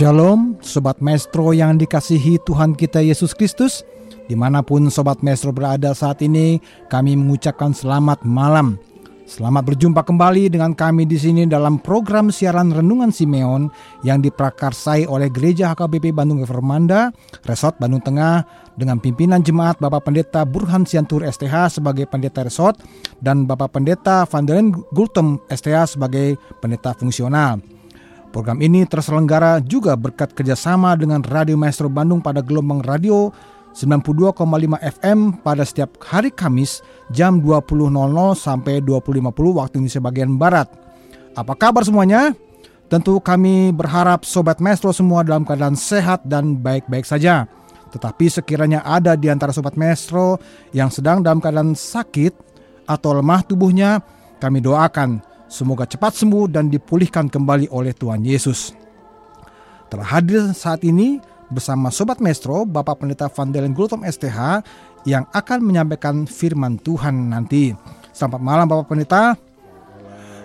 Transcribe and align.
Shalom, 0.00 0.56
Sobat 0.64 1.04
Maestro 1.04 1.52
yang 1.52 1.76
dikasihi 1.76 2.40
Tuhan 2.48 2.72
kita 2.72 3.04
Yesus 3.04 3.36
Kristus. 3.36 3.84
Di 4.24 4.32
mana 4.32 4.64
pun 4.64 4.88
Sobat 4.88 5.20
Maestro 5.20 5.52
berada 5.52 5.92
saat 5.92 6.24
ini, 6.24 6.56
kami 6.88 7.20
mengucapkan 7.20 7.76
selamat 7.76 8.24
malam. 8.24 8.80
Selamat 9.28 9.68
berjumpa 9.68 10.00
kembali 10.00 10.48
dengan 10.48 10.72
kami 10.72 11.04
di 11.04 11.20
sini 11.20 11.44
dalam 11.44 11.76
program 11.76 12.32
siaran 12.32 12.72
Renungan 12.72 13.12
Simeon 13.12 13.68
yang 14.00 14.24
diprakarsai 14.24 15.04
oleh 15.04 15.28
Gereja 15.28 15.76
HKBP 15.76 16.16
Bandung 16.16 16.40
Reformanda, 16.40 17.12
Resort 17.44 17.76
Bandung 17.76 18.00
Tengah, 18.00 18.48
dengan 18.80 19.04
pimpinan 19.04 19.44
jemaat 19.44 19.84
Bapak 19.84 20.08
Pendeta 20.08 20.48
Burhan 20.48 20.88
Siantur 20.88 21.28
STH 21.28 21.76
sebagai 21.76 22.08
pendeta 22.08 22.40
resort 22.40 22.80
dan 23.20 23.44
Bapak 23.44 23.76
Pendeta 23.76 24.24
Vandalen 24.24 24.72
Gultem 24.96 25.36
STH 25.52 26.00
sebagai 26.00 26.40
pendeta 26.64 26.96
fungsional. 26.96 27.79
Program 28.30 28.62
ini 28.62 28.86
terselenggara 28.86 29.58
juga 29.58 29.98
berkat 29.98 30.30
kerjasama 30.38 30.94
dengan 30.94 31.18
Radio 31.26 31.58
Maestro 31.58 31.90
Bandung 31.90 32.22
pada 32.22 32.38
gelombang 32.38 32.78
radio 32.78 33.34
92,5 33.74 34.38
FM 34.78 35.18
pada 35.42 35.66
setiap 35.66 35.98
hari 35.98 36.30
Kamis 36.30 36.78
jam 37.10 37.42
20.00 37.42 37.90
sampai 38.38 38.82
20.50 38.86 39.58
waktu 39.58 39.74
Indonesia 39.82 40.02
bagian 40.02 40.30
Barat. 40.38 40.70
Apa 41.34 41.58
kabar 41.58 41.82
semuanya? 41.82 42.30
Tentu 42.90 43.18
kami 43.22 43.74
berharap 43.74 44.26
Sobat 44.26 44.58
Maestro 44.62 44.90
semua 44.90 45.22
dalam 45.22 45.46
keadaan 45.46 45.78
sehat 45.78 46.22
dan 46.26 46.58
baik-baik 46.58 47.06
saja. 47.06 47.50
Tetapi 47.90 48.30
sekiranya 48.30 48.82
ada 48.86 49.18
di 49.18 49.26
antara 49.26 49.50
Sobat 49.50 49.74
Maestro 49.74 50.38
yang 50.70 50.90
sedang 50.90 51.22
dalam 51.22 51.42
keadaan 51.42 51.74
sakit 51.74 52.34
atau 52.86 53.10
lemah 53.14 53.42
tubuhnya, 53.46 54.02
kami 54.38 54.62
doakan 54.62 55.22
Semoga 55.50 55.82
cepat 55.82 56.14
sembuh 56.14 56.46
dan 56.46 56.70
dipulihkan 56.70 57.26
kembali 57.26 57.74
oleh 57.74 57.90
Tuhan 57.90 58.22
Yesus. 58.22 58.70
Telah 59.90 60.06
hadir 60.06 60.54
saat 60.54 60.86
ini 60.86 61.18
bersama 61.50 61.90
Sobat 61.90 62.22
Maestro, 62.22 62.62
Bapak 62.62 63.02
Pendeta 63.02 63.26
Vandelen 63.26 63.74
Gultom 63.74 64.06
STH 64.06 64.62
yang 65.02 65.26
akan 65.34 65.58
menyampaikan 65.66 66.22
firman 66.30 66.78
Tuhan 66.78 67.34
nanti. 67.34 67.74
Selamat 68.14 68.38
malam 68.38 68.70
Bapak 68.70 68.94
Pendeta. 68.94 69.34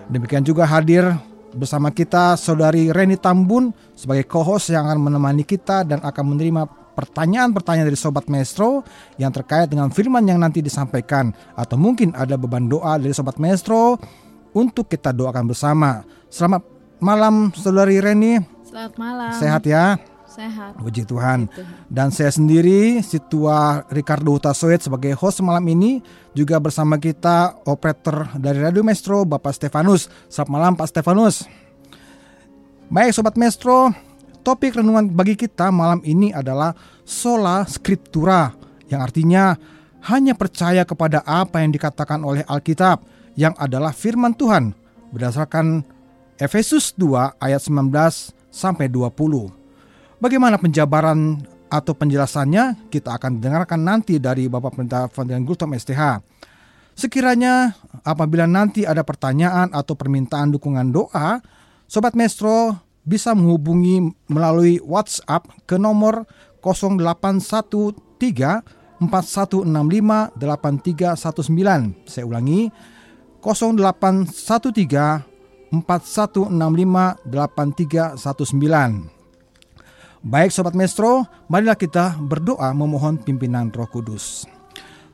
Demikian 0.09 0.41
juga 0.41 0.65
hadir 0.65 1.05
bersama 1.53 1.93
kita 1.93 2.33
Saudari 2.33 2.89
Reni 2.89 3.21
Tambun 3.21 3.77
sebagai 3.93 4.25
co-host 4.25 4.73
yang 4.73 4.89
akan 4.89 5.05
menemani 5.05 5.45
kita 5.45 5.85
dan 5.85 6.01
akan 6.01 6.33
menerima 6.33 6.65
pertanyaan-pertanyaan 6.97 7.93
dari 7.93 7.99
Sobat 7.99 8.25
Maestro 8.25 8.81
yang 9.21 9.29
terkait 9.29 9.69
dengan 9.69 9.93
firman 9.93 10.25
yang 10.25 10.41
nanti 10.41 10.65
disampaikan 10.65 11.29
atau 11.53 11.77
mungkin 11.77 12.09
ada 12.17 12.39
beban 12.41 12.65
doa 12.65 12.97
dari 12.97 13.13
Sobat 13.13 13.37
Maestro 13.37 14.01
untuk 14.55 14.87
kita 14.87 15.11
doakan 15.11 15.51
bersama. 15.51 16.07
Selamat 16.31 16.63
malam 17.03 17.51
Saudari 17.51 17.99
Reni. 17.99 18.39
Selamat 18.63 18.95
malam. 18.95 19.31
Sehat 19.35 19.67
ya? 19.67 19.99
Sehat. 20.31 20.79
Puji 20.79 21.03
Tuhan. 21.03 21.51
Dan 21.91 22.11
saya 22.11 22.31
sendiri, 22.31 23.03
Situa 23.03 23.83
Ricardo 23.91 24.35
Hutasoet 24.35 24.83
sebagai 24.83 25.11
host 25.15 25.43
malam 25.43 25.63
ini, 25.67 25.99
juga 26.35 26.59
bersama 26.59 26.99
kita 26.99 27.55
operator 27.67 28.31
dari 28.35 28.59
Radio 28.59 28.83
Mestro, 28.83 29.23
Bapak 29.23 29.55
Stefanus. 29.55 30.11
Selamat 30.27 30.51
malam 30.51 30.71
Pak 30.75 30.87
Stefanus. 30.91 31.47
Baik 32.91 33.15
Sobat 33.15 33.39
Mestro, 33.39 33.95
topik 34.43 34.75
renungan 34.75 35.07
bagi 35.07 35.39
kita 35.39 35.71
malam 35.71 36.03
ini 36.03 36.35
adalah 36.35 36.75
Sola 37.07 37.63
Scriptura, 37.63 38.51
yang 38.91 39.01
artinya 39.01 39.55
hanya 40.11 40.37
percaya 40.37 40.83
kepada 40.85 41.23
apa 41.25 41.63
yang 41.63 41.71
dikatakan 41.73 42.21
oleh 42.21 42.43
Alkitab, 42.45 43.01
yang 43.35 43.53
adalah 43.59 43.91
firman 43.91 44.35
Tuhan, 44.35 44.75
berdasarkan 45.11 45.83
Efesus 46.35 46.91
2 46.99 47.39
ayat 47.39 47.61
19 47.63 47.91
sampai 48.51 48.91
20. 48.91 49.51
Bagaimana 50.19 50.59
penjabaran 50.59 51.43
atau 51.67 51.93
penjelasannya 51.95 52.87
kita 52.87 53.19
akan 53.19 53.43
dengarkan 53.43 53.83
nanti 53.83 54.15
dari 54.19 54.47
Bapak 54.47 54.79
Pendeta 54.79 55.11
Fadilan 55.11 55.43
Gultom 55.43 55.75
STH. 55.75 56.23
Sekiranya 56.95 57.75
apabila 58.07 58.47
nanti 58.47 58.87
ada 58.87 59.03
pertanyaan 59.03 59.67
atau 59.75 59.99
permintaan 59.99 60.55
dukungan 60.55 60.95
doa, 60.95 61.43
Sobat 61.91 62.15
Mestro 62.15 62.79
bisa 63.03 63.35
menghubungi 63.35 64.15
melalui 64.31 64.79
WhatsApp 64.79 65.45
ke 65.67 65.75
nomor 65.75 66.23
0813 66.63 67.99
4165 69.03 70.31
8319. 70.39 72.07
Saya 72.07 72.25
ulangi 72.25 72.71
0813 73.45 75.35
4165 75.69 77.21
8319. 77.29 79.15
Baik 80.25 80.49
Sobat 80.49 80.73
Mestro, 80.73 81.29
marilah 81.45 81.77
kita 81.77 82.17
berdoa 82.17 82.73
memohon 82.73 83.21
pimpinan 83.21 83.69
roh 83.69 83.85
kudus. 83.85 84.49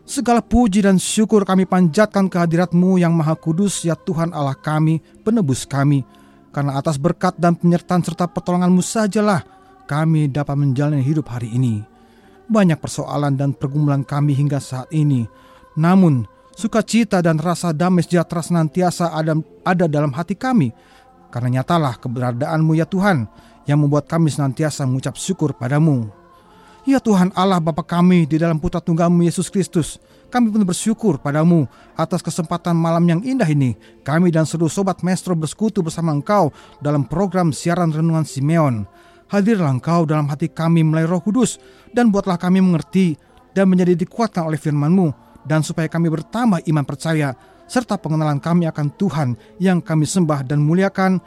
Segala 0.07 0.39
puji 0.39 0.83
dan 0.83 0.95
syukur 0.95 1.43
kami 1.43 1.67
panjatkan 1.67 2.31
kehadiratmu 2.31 2.95
yang 2.95 3.11
maha 3.11 3.35
kudus 3.35 3.83
ya 3.83 3.95
Tuhan 3.95 4.31
Allah 4.31 4.55
kami, 4.55 5.03
penebus 5.23 5.67
kami. 5.67 6.07
Karena 6.51 6.79
atas 6.79 6.99
berkat 6.99 7.35
dan 7.39 7.55
penyertaan 7.55 8.03
serta 8.03 8.27
pertolonganmu 8.27 8.83
sajalah 8.83 9.43
kami 9.87 10.31
dapat 10.31 10.55
menjalani 10.55 11.03
hidup 11.03 11.27
hari 11.31 11.51
ini. 11.51 11.83
Banyak 12.47 12.79
persoalan 12.79 13.35
dan 13.35 13.55
pergumulan 13.55 14.03
kami 14.03 14.35
hingga 14.35 14.59
saat 14.59 14.87
ini. 14.91 15.27
Namun, 15.75 16.27
sukacita 16.61 17.17
dan 17.25 17.41
rasa 17.41 17.73
damai 17.73 18.05
sejahtera 18.05 18.45
senantiasa 18.45 19.09
ada, 19.09 19.33
ada 19.65 19.89
dalam 19.89 20.13
hati 20.13 20.37
kami. 20.37 20.69
Karena 21.33 21.57
nyatalah 21.61 21.97
keberadaanmu 21.97 22.77
ya 22.77 22.85
Tuhan, 22.85 23.25
yang 23.65 23.81
membuat 23.81 24.05
kami 24.05 24.29
senantiasa 24.29 24.85
mengucap 24.85 25.17
syukur 25.17 25.57
padamu. 25.57 26.09
Ya 26.81 26.97
Tuhan 26.97 27.29
Allah 27.37 27.61
Bapa 27.61 27.85
kami 27.85 28.25
di 28.25 28.41
dalam 28.41 28.57
putra 28.57 28.81
tunggalmu 28.81 29.21
Yesus 29.21 29.53
Kristus, 29.53 30.01
kami 30.33 30.49
pun 30.49 30.65
bersyukur 30.65 31.21
padamu 31.21 31.69
atas 31.93 32.25
kesempatan 32.25 32.73
malam 32.73 33.05
yang 33.05 33.21
indah 33.21 33.45
ini. 33.45 33.77
Kami 34.01 34.33
dan 34.33 34.49
seluruh 34.49 34.71
sobat 34.71 35.05
Maestro 35.05 35.37
bersekutu 35.37 35.85
bersama 35.85 36.09
engkau 36.09 36.49
dalam 36.81 37.05
program 37.05 37.53
siaran 37.53 37.93
Renungan 37.93 38.25
Simeon. 38.25 38.89
Hadirlah 39.29 39.77
engkau 39.77 40.09
dalam 40.09 40.25
hati 40.27 40.49
kami 40.49 40.81
melalui 40.81 41.07
roh 41.07 41.21
kudus 41.21 41.61
dan 41.93 42.09
buatlah 42.09 42.35
kami 42.41 42.59
mengerti 42.59 43.13
dan 43.53 43.69
menjadi 43.69 43.95
dikuatkan 43.95 44.49
oleh 44.49 44.57
firmanmu 44.57 45.30
dan 45.47 45.65
supaya 45.65 45.89
kami 45.89 46.09
bertambah 46.11 46.61
iman 46.65 46.85
percaya 46.85 47.33
serta 47.65 47.95
pengenalan 47.95 48.41
kami 48.41 48.67
akan 48.67 48.87
Tuhan 48.99 49.29
yang 49.57 49.79
kami 49.79 50.03
sembah 50.03 50.43
dan 50.43 50.59
muliakan 50.61 51.21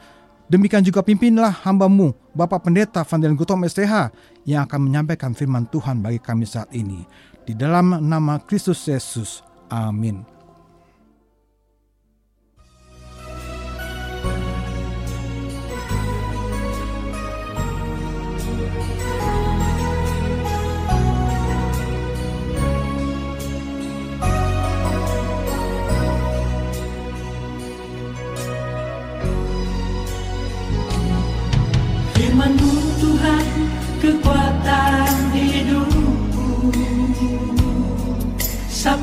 Demikian 0.45 0.85
juga 0.85 1.01
pimpinlah 1.01 1.65
hambamu, 1.65 2.13
Bapak 2.37 2.69
Pendeta 2.69 3.01
Vandel 3.01 3.33
Gutom 3.33 3.65
STH, 3.65 4.13
yang 4.45 4.69
akan 4.69 4.77
menyampaikan 4.85 5.33
firman 5.33 5.65
Tuhan 5.73 6.05
bagi 6.05 6.21
kami 6.21 6.45
saat 6.45 6.69
ini. 6.69 7.01
Di 7.41 7.57
dalam 7.57 7.97
nama 8.05 8.37
Kristus 8.37 8.85
Yesus. 8.85 9.41
Amin. 9.73 10.34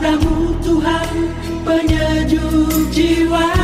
Sabdamu 0.02 0.50
Tuhan 0.58 1.14
penyejuk 1.62 2.90
jiwaku 2.90 3.61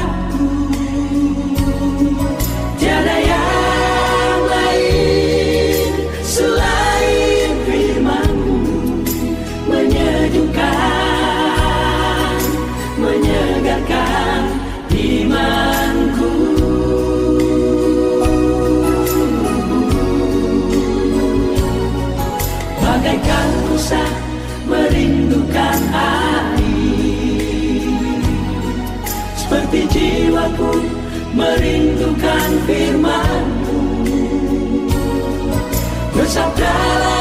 jiwaku 29.93 30.73
merindukan 31.35 32.51
firmanmu. 32.67 33.81
Bersabdalah 36.17 37.18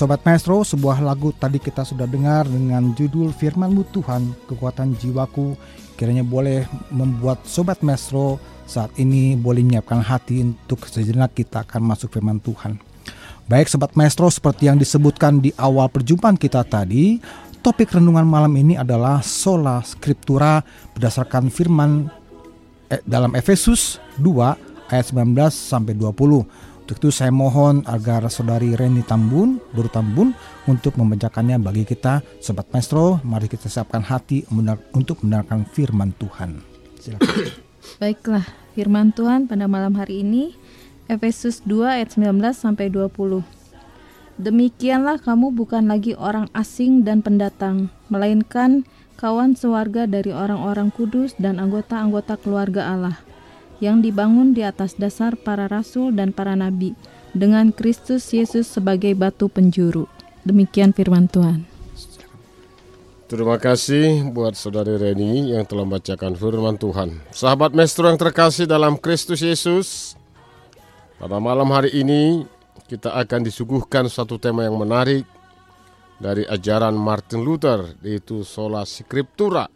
Sobat 0.00 0.24
Maestro, 0.24 0.64
sebuah 0.64 1.04
lagu 1.04 1.28
tadi 1.36 1.60
kita 1.60 1.84
sudah 1.84 2.08
dengar 2.08 2.48
dengan 2.48 2.96
judul 2.96 3.36
Firmanmu 3.36 3.84
Tuhan, 3.92 4.32
Kekuatan 4.48 4.96
Jiwaku. 4.96 5.52
Kiranya 5.92 6.24
boleh 6.24 6.64
membuat 6.88 7.44
Sobat 7.44 7.84
Maestro 7.84 8.40
saat 8.64 8.88
ini 8.96 9.36
boleh 9.36 9.60
menyiapkan 9.60 10.00
hati 10.00 10.40
untuk 10.40 10.88
sejenak 10.88 11.36
kita 11.36 11.68
akan 11.68 11.92
masuk 11.92 12.16
firman 12.16 12.40
Tuhan. 12.40 12.80
Baik 13.44 13.68
Sobat 13.68 13.92
Maestro 13.92 14.32
seperti 14.32 14.72
yang 14.72 14.80
disebutkan 14.80 15.44
di 15.44 15.52
awal 15.60 15.92
perjumpaan 15.92 16.40
kita 16.40 16.64
tadi, 16.64 17.20
topik 17.60 17.92
renungan 17.92 18.24
malam 18.24 18.56
ini 18.56 18.80
adalah 18.80 19.20
sola 19.20 19.84
scriptura 19.84 20.64
berdasarkan 20.96 21.52
firman 21.52 22.08
eh, 22.88 23.04
dalam 23.04 23.36
Efesus 23.36 24.00
2 24.16 24.24
ayat 24.88 25.12
19 25.12 25.36
sampai 25.52 25.92
20. 25.92 26.69
Untuk 26.90 27.06
itu 27.06 27.22
saya 27.22 27.30
mohon 27.30 27.86
agar 27.86 28.26
saudari 28.26 28.74
Reni 28.74 29.06
Tambun, 29.06 29.62
Guru 29.70 29.86
Tambun 29.86 30.34
untuk 30.66 30.98
membacakannya 30.98 31.62
bagi 31.62 31.86
kita 31.86 32.18
Sobat 32.42 32.66
Maestro. 32.74 33.22
Mari 33.22 33.46
kita 33.46 33.70
siapkan 33.70 34.02
hati 34.02 34.42
untuk 34.90 35.22
mendengarkan 35.22 35.70
firman 35.70 36.10
Tuhan. 36.18 36.58
Silakan. 36.98 37.46
Baiklah, 38.02 38.42
firman 38.74 39.14
Tuhan 39.14 39.46
pada 39.46 39.70
malam 39.70 39.94
hari 39.94 40.26
ini 40.26 40.58
Efesus 41.06 41.62
2 41.62 42.02
ayat 42.02 42.18
19 42.18 42.58
sampai 42.58 42.90
20. 42.90 43.46
Demikianlah 44.42 45.22
kamu 45.22 45.54
bukan 45.54 45.86
lagi 45.86 46.18
orang 46.18 46.50
asing 46.58 47.06
dan 47.06 47.22
pendatang, 47.22 47.94
melainkan 48.10 48.82
kawan 49.14 49.54
sewarga 49.54 50.10
dari 50.10 50.34
orang-orang 50.34 50.90
kudus 50.90 51.38
dan 51.38 51.62
anggota-anggota 51.62 52.34
keluarga 52.34 52.90
Allah 52.90 53.29
yang 53.80 54.04
dibangun 54.04 54.52
di 54.52 54.62
atas 54.62 54.94
dasar 54.94 55.34
para 55.40 55.66
rasul 55.66 56.12
dan 56.12 56.30
para 56.36 56.52
nabi 56.52 56.92
dengan 57.32 57.72
Kristus 57.72 58.28
Yesus 58.30 58.68
sebagai 58.68 59.16
batu 59.16 59.48
penjuru. 59.48 60.06
Demikian 60.44 60.92
firman 60.92 61.28
Tuhan. 61.28 61.64
Terima 63.30 63.62
kasih 63.62 64.26
buat 64.34 64.58
Saudari 64.58 64.98
Reni 64.98 65.54
yang 65.54 65.62
telah 65.62 65.86
membacakan 65.86 66.34
firman 66.34 66.74
Tuhan. 66.74 67.22
Sahabat 67.30 67.70
Maestro 67.70 68.10
yang 68.10 68.18
terkasih 68.18 68.66
dalam 68.66 68.98
Kristus 68.98 69.38
Yesus, 69.38 70.18
pada 71.14 71.38
malam 71.38 71.70
hari 71.70 71.94
ini 71.94 72.42
kita 72.90 73.14
akan 73.14 73.46
disuguhkan 73.46 74.10
satu 74.10 74.34
tema 74.34 74.66
yang 74.66 74.74
menarik 74.74 75.22
dari 76.18 76.42
ajaran 76.42 76.98
Martin 76.98 77.46
Luther, 77.46 77.94
yaitu 78.02 78.42
sola 78.42 78.82
scriptura 78.82 79.70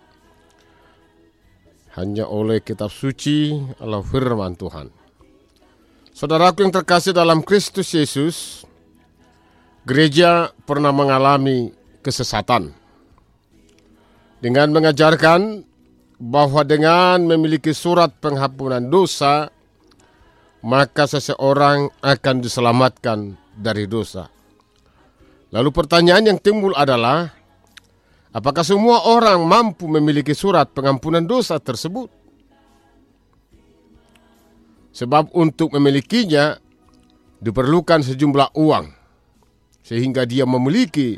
hanya 1.95 2.27
oleh 2.27 2.59
kitab 2.59 2.91
suci 2.91 3.55
adalah 3.79 4.03
firman 4.03 4.59
Tuhan. 4.59 4.91
Saudaraku 6.15 6.67
yang 6.67 6.75
terkasih 6.75 7.11
dalam 7.15 7.43
Kristus 7.43 7.91
Yesus, 7.91 8.63
gereja 9.83 10.51
pernah 10.67 10.95
mengalami 10.95 11.75
kesesatan. 12.03 12.71
Dengan 14.39 14.71
mengajarkan 14.71 15.65
bahwa 16.21 16.63
dengan 16.63 17.25
memiliki 17.27 17.75
surat 17.75 18.15
pengampunan 18.23 18.87
dosa, 18.87 19.51
maka 20.63 21.11
seseorang 21.11 21.91
akan 21.99 22.37
diselamatkan 22.41 23.35
dari 23.59 23.91
dosa. 23.91 24.31
Lalu 25.55 25.71
pertanyaan 25.71 26.35
yang 26.35 26.39
timbul 26.43 26.75
adalah, 26.75 27.31
Apakah 28.35 28.67
semua 28.67 29.07
orang 29.07 29.47
mampu 29.47 29.87
memiliki 29.87 30.35
surat 30.35 30.67
pengampunan 30.75 31.23
dosa 31.23 31.63
tersebut? 31.63 32.11
Sebab 34.91 35.31
untuk 35.39 35.71
memilikinya 35.71 36.59
diperlukan 37.39 38.03
sejumlah 38.03 38.59
uang 38.59 38.87
sehingga 39.87 40.27
dia 40.27 40.43
memiliki 40.51 41.15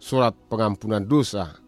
surat 0.00 0.32
pengampunan 0.48 1.04
dosa. 1.04 1.60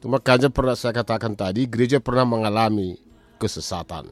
Itu 0.00 0.08
makanya 0.08 0.48
pernah 0.48 0.72
saya 0.72 0.96
katakan 0.96 1.36
tadi 1.36 1.68
gereja 1.68 2.00
pernah 2.00 2.24
mengalami 2.24 2.96
kesesatan. 3.36 4.08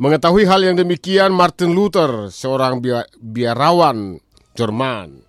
Mengetahui 0.00 0.48
hal 0.48 0.64
yang 0.64 0.74
demikian 0.80 1.30
Martin 1.30 1.76
Luther 1.76 2.32
seorang 2.34 2.82
biarawan 3.20 4.16
Jerman 4.56 5.22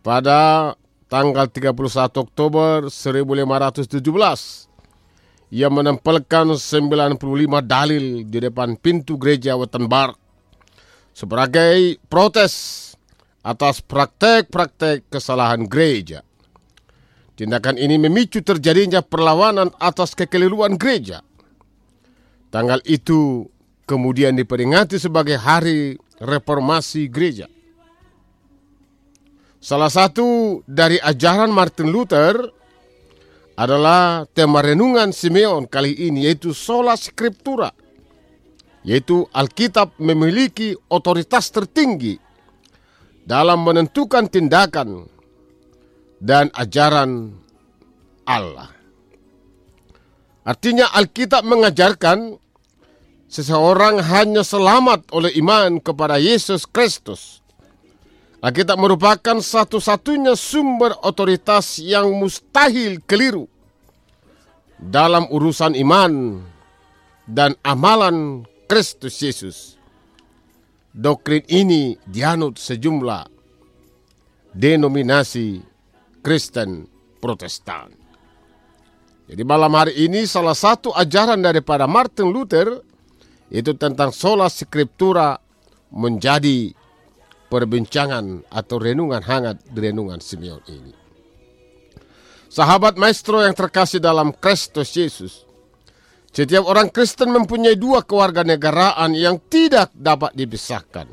pada 0.00 0.72
tanggal 1.08 1.48
31 1.48 1.72
Oktober 2.20 2.92
1517. 2.92 4.68
Ia 5.48 5.72
menempelkan 5.72 6.52
95 6.52 7.16
dalil 7.64 8.28
di 8.28 8.38
depan 8.38 8.76
pintu 8.76 9.16
gereja 9.16 9.56
Wittenberg 9.56 10.12
sebagai 11.16 11.96
protes 12.12 12.84
atas 13.40 13.80
praktek-praktek 13.80 15.08
kesalahan 15.08 15.64
gereja. 15.64 16.20
Tindakan 17.32 17.80
ini 17.80 17.96
memicu 17.96 18.44
terjadinya 18.44 19.00
perlawanan 19.00 19.72
atas 19.80 20.12
kekeliruan 20.12 20.76
gereja. 20.76 21.24
Tanggal 22.52 22.84
itu 22.84 23.48
kemudian 23.88 24.36
diperingati 24.36 25.00
sebagai 25.00 25.40
hari 25.40 25.96
reformasi 26.20 27.08
gereja. 27.08 27.48
Salah 29.58 29.90
satu 29.90 30.62
dari 30.70 31.02
ajaran 31.02 31.50
Martin 31.50 31.90
Luther 31.90 32.38
adalah 33.58 34.22
tema 34.30 34.62
renungan 34.62 35.10
Simeon 35.10 35.66
kali 35.66 35.98
ini 35.98 36.30
yaitu 36.30 36.54
sola 36.54 36.94
scriptura 36.94 37.74
yaitu 38.86 39.26
Alkitab 39.34 39.98
memiliki 39.98 40.78
otoritas 40.86 41.50
tertinggi 41.50 42.22
dalam 43.26 43.66
menentukan 43.66 44.30
tindakan 44.30 45.10
dan 46.22 46.54
ajaran 46.54 47.34
Allah. 48.22 48.70
Artinya 50.46 50.88
Alkitab 50.94 51.42
mengajarkan 51.42 52.38
seseorang 53.26 54.00
hanya 54.06 54.46
selamat 54.46 55.10
oleh 55.12 55.34
iman 55.42 55.82
kepada 55.82 56.16
Yesus 56.16 56.64
Kristus 56.64 57.42
Alkitab 58.38 58.78
merupakan 58.78 59.42
satu-satunya 59.42 60.38
sumber 60.38 60.94
otoritas 61.02 61.82
yang 61.82 62.14
mustahil 62.14 63.02
keliru 63.02 63.50
dalam 64.78 65.26
urusan 65.26 65.74
iman 65.74 66.38
dan 67.26 67.58
amalan 67.66 68.46
Kristus 68.70 69.18
Yesus. 69.18 69.56
Doktrin 70.94 71.42
ini 71.50 71.98
dianut 72.06 72.62
sejumlah 72.62 73.26
denominasi 74.54 75.58
Kristen 76.22 76.86
Protestan. 77.18 77.90
Jadi 79.26 79.42
malam 79.42 79.74
hari 79.74 79.98
ini 79.98 80.24
salah 80.30 80.54
satu 80.54 80.94
ajaran 80.94 81.42
daripada 81.42 81.90
Martin 81.90 82.30
Luther 82.30 82.86
itu 83.50 83.74
tentang 83.74 84.14
sola 84.14 84.46
scriptura 84.46 85.36
menjadi 85.90 86.72
perbincangan 87.48 88.48
atau 88.52 88.76
renungan 88.76 89.24
hangat 89.24 89.60
di 89.68 89.78
renungan 89.88 90.20
Simeon 90.20 90.62
ini. 90.68 90.92
Sahabat 92.48 92.96
maestro 92.96 93.44
yang 93.44 93.52
terkasih 93.52 94.00
dalam 94.00 94.32
Kristus 94.32 94.96
Yesus, 94.96 95.44
setiap 96.32 96.64
orang 96.64 96.88
Kristen 96.88 97.32
mempunyai 97.32 97.76
dua 97.76 98.04
kewarganegaraan 98.04 99.12
yang 99.16 99.40
tidak 99.48 99.92
dapat 99.92 100.32
dipisahkan. 100.32 101.08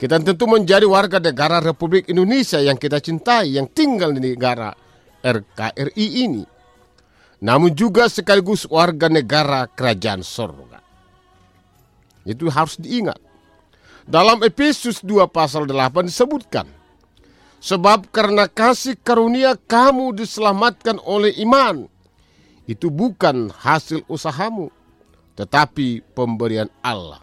Kita 0.00 0.16
tentu 0.16 0.48
menjadi 0.48 0.88
warga 0.88 1.20
negara 1.20 1.60
Republik 1.60 2.08
Indonesia 2.08 2.56
yang 2.56 2.80
kita 2.80 3.04
cintai, 3.04 3.60
yang 3.60 3.68
tinggal 3.68 4.16
di 4.16 4.32
negara 4.32 4.72
RKRI 5.20 6.06
ini. 6.24 6.44
Namun 7.44 7.76
juga 7.76 8.08
sekaligus 8.08 8.64
warga 8.68 9.12
negara 9.12 9.68
kerajaan 9.68 10.24
sorga. 10.24 10.80
Itu 12.24 12.48
harus 12.48 12.80
diingat. 12.80 13.20
Dalam 14.08 14.40
Efesus 14.40 15.04
2 15.04 15.28
pasal 15.28 15.68
8 15.68 16.08
disebutkan, 16.08 16.68
Sebab 17.60 18.08
karena 18.08 18.48
kasih 18.48 18.96
karunia 18.96 19.52
kamu 19.52 20.16
diselamatkan 20.16 20.96
oleh 21.04 21.36
iman. 21.44 21.84
Itu 22.64 22.88
bukan 22.88 23.52
hasil 23.52 24.00
usahamu, 24.08 24.72
tetapi 25.36 26.00
pemberian 26.16 26.72
Allah. 26.80 27.20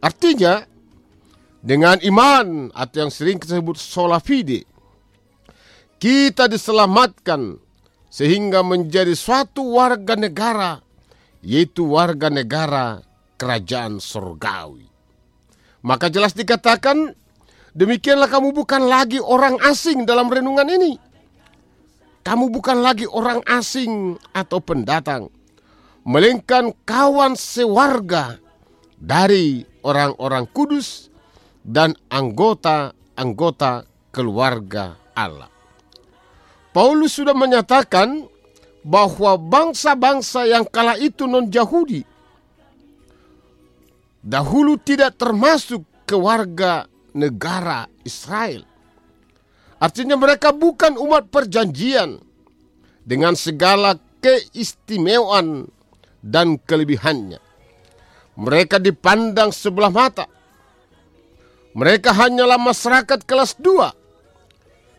Artinya, 0.00 0.64
dengan 1.60 2.00
iman 2.00 2.72
atau 2.72 2.96
yang 3.04 3.12
sering 3.12 3.36
disebut 3.36 3.76
sola 3.76 4.24
fide, 4.24 4.64
kita 6.00 6.48
diselamatkan 6.48 7.60
sehingga 8.08 8.64
menjadi 8.64 9.12
suatu 9.12 9.76
warga 9.76 10.16
negara, 10.16 10.80
yaitu 11.44 11.92
warga 11.92 12.32
negara 12.32 13.04
kerajaan 13.36 14.00
surgawi. 14.00 14.87
Maka 15.82 16.10
jelas 16.10 16.34
dikatakan, 16.34 17.14
demikianlah 17.74 18.26
kamu 18.26 18.50
bukan 18.50 18.90
lagi 18.90 19.22
orang 19.22 19.58
asing 19.62 20.02
dalam 20.02 20.26
renungan 20.26 20.66
ini. 20.66 20.98
Kamu 22.26 22.50
bukan 22.50 22.82
lagi 22.82 23.06
orang 23.08 23.40
asing 23.46 24.18
atau 24.34 24.58
pendatang, 24.60 25.32
melainkan 26.04 26.74
kawan 26.84 27.38
sewarga 27.38 28.36
dari 28.98 29.62
orang-orang 29.86 30.44
kudus 30.50 31.08
dan 31.62 31.94
anggota-anggota 32.10 33.86
keluarga 34.10 34.98
Allah. 35.14 35.48
Paulus 36.74 37.16
sudah 37.16 37.32
menyatakan 37.32 38.28
bahwa 38.84 39.36
bangsa-bangsa 39.36 40.48
yang 40.48 40.64
kala 40.68 40.96
itu 40.96 41.28
non-Yahudi 41.28 42.07
dahulu 44.22 44.78
tidak 44.80 45.18
termasuk 45.18 45.84
ke 46.08 46.16
warga 46.16 46.88
negara 47.14 47.86
Israel. 48.02 48.64
Artinya 49.78 50.18
mereka 50.18 50.50
bukan 50.50 50.98
umat 50.98 51.30
perjanjian 51.30 52.18
dengan 53.06 53.38
segala 53.38 53.94
keistimewaan 54.18 55.70
dan 56.18 56.58
kelebihannya. 56.58 57.38
Mereka 58.38 58.82
dipandang 58.82 59.54
sebelah 59.54 59.90
mata. 59.90 60.26
Mereka 61.74 62.10
hanyalah 62.10 62.58
masyarakat 62.58 63.22
kelas 63.22 63.54
dua. 63.58 63.94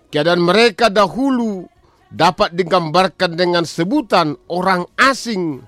Keadaan 0.09 0.41
mereka 0.43 0.87
dahulu 0.87 1.67
dapat 2.09 2.55
digambarkan 2.55 3.35
dengan 3.35 3.63
sebutan 3.67 4.33
orang 4.49 4.87
asing 4.97 5.61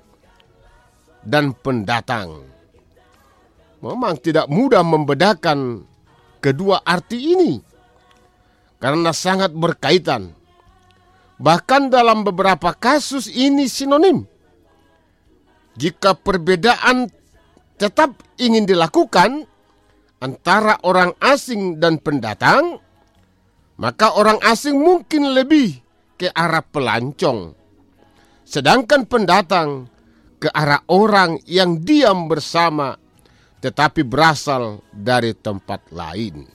dan 1.21 1.53
pendatang. 1.53 2.50
Memang 3.81 4.13
tidak 4.21 4.45
mudah 4.45 4.85
membedakan 4.85 5.89
kedua 6.37 6.85
arti 6.85 7.33
ini 7.33 7.57
karena 8.77 9.09
sangat 9.09 9.49
berkaitan. 9.53 10.37
Bahkan 11.41 11.89
dalam 11.89 12.21
beberapa 12.21 12.77
kasus 12.77 13.25
ini 13.25 13.65
sinonim. 13.65 14.29
Jika 15.73 16.13
perbedaan 16.13 17.09
tetap 17.81 18.21
ingin 18.37 18.69
dilakukan 18.69 19.49
antara 20.21 20.77
orang 20.85 21.17
asing 21.17 21.81
dan 21.81 21.97
pendatang, 21.97 22.77
maka 23.81 24.13
orang 24.13 24.37
asing 24.45 24.77
mungkin 24.77 25.33
lebih 25.33 25.81
ke 26.21 26.29
arah 26.29 26.61
pelancong, 26.61 27.57
sedangkan 28.45 29.09
pendatang 29.09 29.89
ke 30.37 30.45
arah 30.53 30.85
orang 30.93 31.41
yang 31.49 31.81
diam 31.81 32.29
bersama 32.29 33.00
tetapi 33.61 34.01
berasal 34.01 34.81
dari 34.89 35.37
tempat 35.37 35.93
lain. 35.93 36.49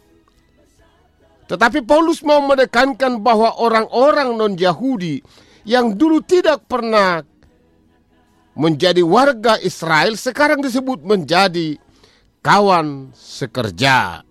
Tetapi 1.47 1.87
Paulus 1.87 2.27
mau 2.27 2.43
menekankan 2.43 3.23
bahwa 3.23 3.55
orang-orang 3.63 4.35
non-Yahudi 4.35 5.23
yang 5.63 5.95
dulu 5.95 6.19
tidak 6.27 6.67
pernah 6.67 7.23
menjadi 8.59 9.07
warga 9.07 9.55
Israel 9.63 10.19
sekarang 10.19 10.59
disebut 10.59 11.07
menjadi 11.07 11.79
kawan 12.43 13.15
sekerja. 13.15 14.27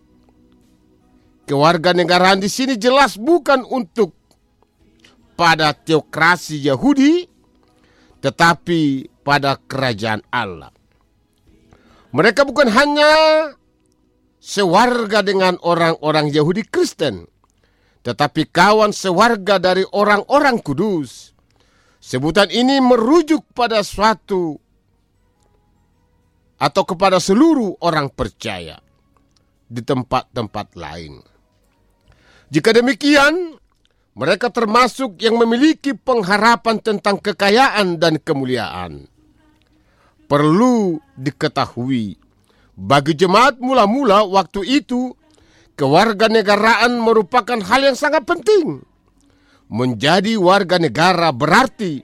Kewarganegaraan 1.46 2.42
di 2.42 2.50
sini 2.50 2.76
jelas 2.76 3.16
bukan 3.16 3.64
untuk 3.70 4.18
pada 5.38 5.72
teokrasi 5.78 6.58
Yahudi, 6.66 7.30
tetapi 8.20 9.08
pada 9.22 9.56
kerajaan 9.62 10.26
Allah. 10.34 10.74
Mereka 12.16 12.48
bukan 12.48 12.72
hanya 12.72 13.12
sewarga 14.40 15.20
dengan 15.20 15.60
orang-orang 15.60 16.32
Yahudi 16.32 16.64
Kristen, 16.64 17.28
tetapi 18.08 18.48
kawan 18.56 18.96
sewarga 18.96 19.60
dari 19.60 19.84
orang-orang 19.84 20.64
kudus. 20.64 21.36
Sebutan 22.00 22.48
ini 22.56 22.80
merujuk 22.80 23.44
pada 23.52 23.84
suatu 23.84 24.56
atau 26.56 26.84
kepada 26.88 27.20
seluruh 27.20 27.84
orang 27.84 28.08
percaya 28.08 28.80
di 29.68 29.84
tempat-tempat 29.84 30.68
lain. 30.80 31.20
Jika 32.48 32.72
demikian, 32.72 33.60
mereka 34.16 34.48
termasuk 34.56 35.20
yang 35.20 35.36
memiliki 35.36 35.92
pengharapan 35.92 36.80
tentang 36.80 37.20
kekayaan 37.20 38.00
dan 38.00 38.24
kemuliaan. 38.24 39.15
Perlu 40.26 40.98
diketahui, 41.14 42.18
bagi 42.74 43.14
jemaat 43.14 43.62
mula-mula 43.62 44.26
waktu 44.26 44.82
itu, 44.82 45.14
kewarganegaraan 45.78 46.98
merupakan 46.98 47.62
hal 47.62 47.82
yang 47.86 47.98
sangat 47.98 48.26
penting. 48.26 48.82
Menjadi 49.70 50.38
warga 50.38 50.82
negara 50.82 51.30
berarti 51.30 52.02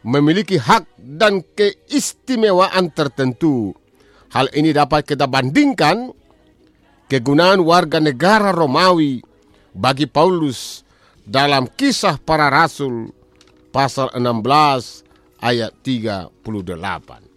memiliki 0.00 0.56
hak 0.56 0.96
dan 0.96 1.44
keistimewaan 1.44 2.88
tertentu. 2.92 3.76
Hal 4.32 4.48
ini 4.52 4.72
dapat 4.72 5.08
kita 5.08 5.24
bandingkan 5.28 6.12
kegunaan 7.08 7.64
warga 7.64 8.00
negara 8.00 8.52
Romawi 8.52 9.24
bagi 9.72 10.04
Paulus 10.04 10.84
dalam 11.24 11.68
kisah 11.68 12.20
para 12.20 12.48
rasul 12.48 13.12
pasal 13.72 14.12
16 14.16 15.40
ayat 15.40 15.72
38. 15.84 17.27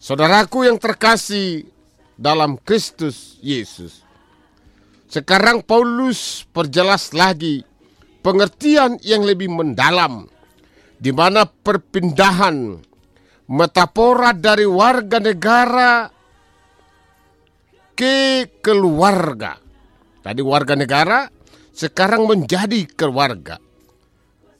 Saudaraku 0.00 0.64
yang 0.64 0.80
terkasih 0.80 1.68
dalam 2.16 2.56
Kristus 2.64 3.36
Yesus. 3.44 4.00
Sekarang 5.12 5.60
Paulus 5.60 6.48
perjelas 6.48 7.12
lagi 7.12 7.60
pengertian 8.24 8.96
yang 9.04 9.28
lebih 9.28 9.52
mendalam 9.52 10.24
di 10.96 11.12
mana 11.12 11.44
perpindahan 11.44 12.80
metafora 13.52 14.32
dari 14.32 14.64
warga 14.64 15.20
negara 15.20 16.08
ke 17.92 18.48
keluarga. 18.64 19.60
Tadi 20.24 20.40
warga 20.40 20.80
negara 20.80 21.28
sekarang 21.76 22.24
menjadi 22.24 22.88
keluarga 22.88 23.60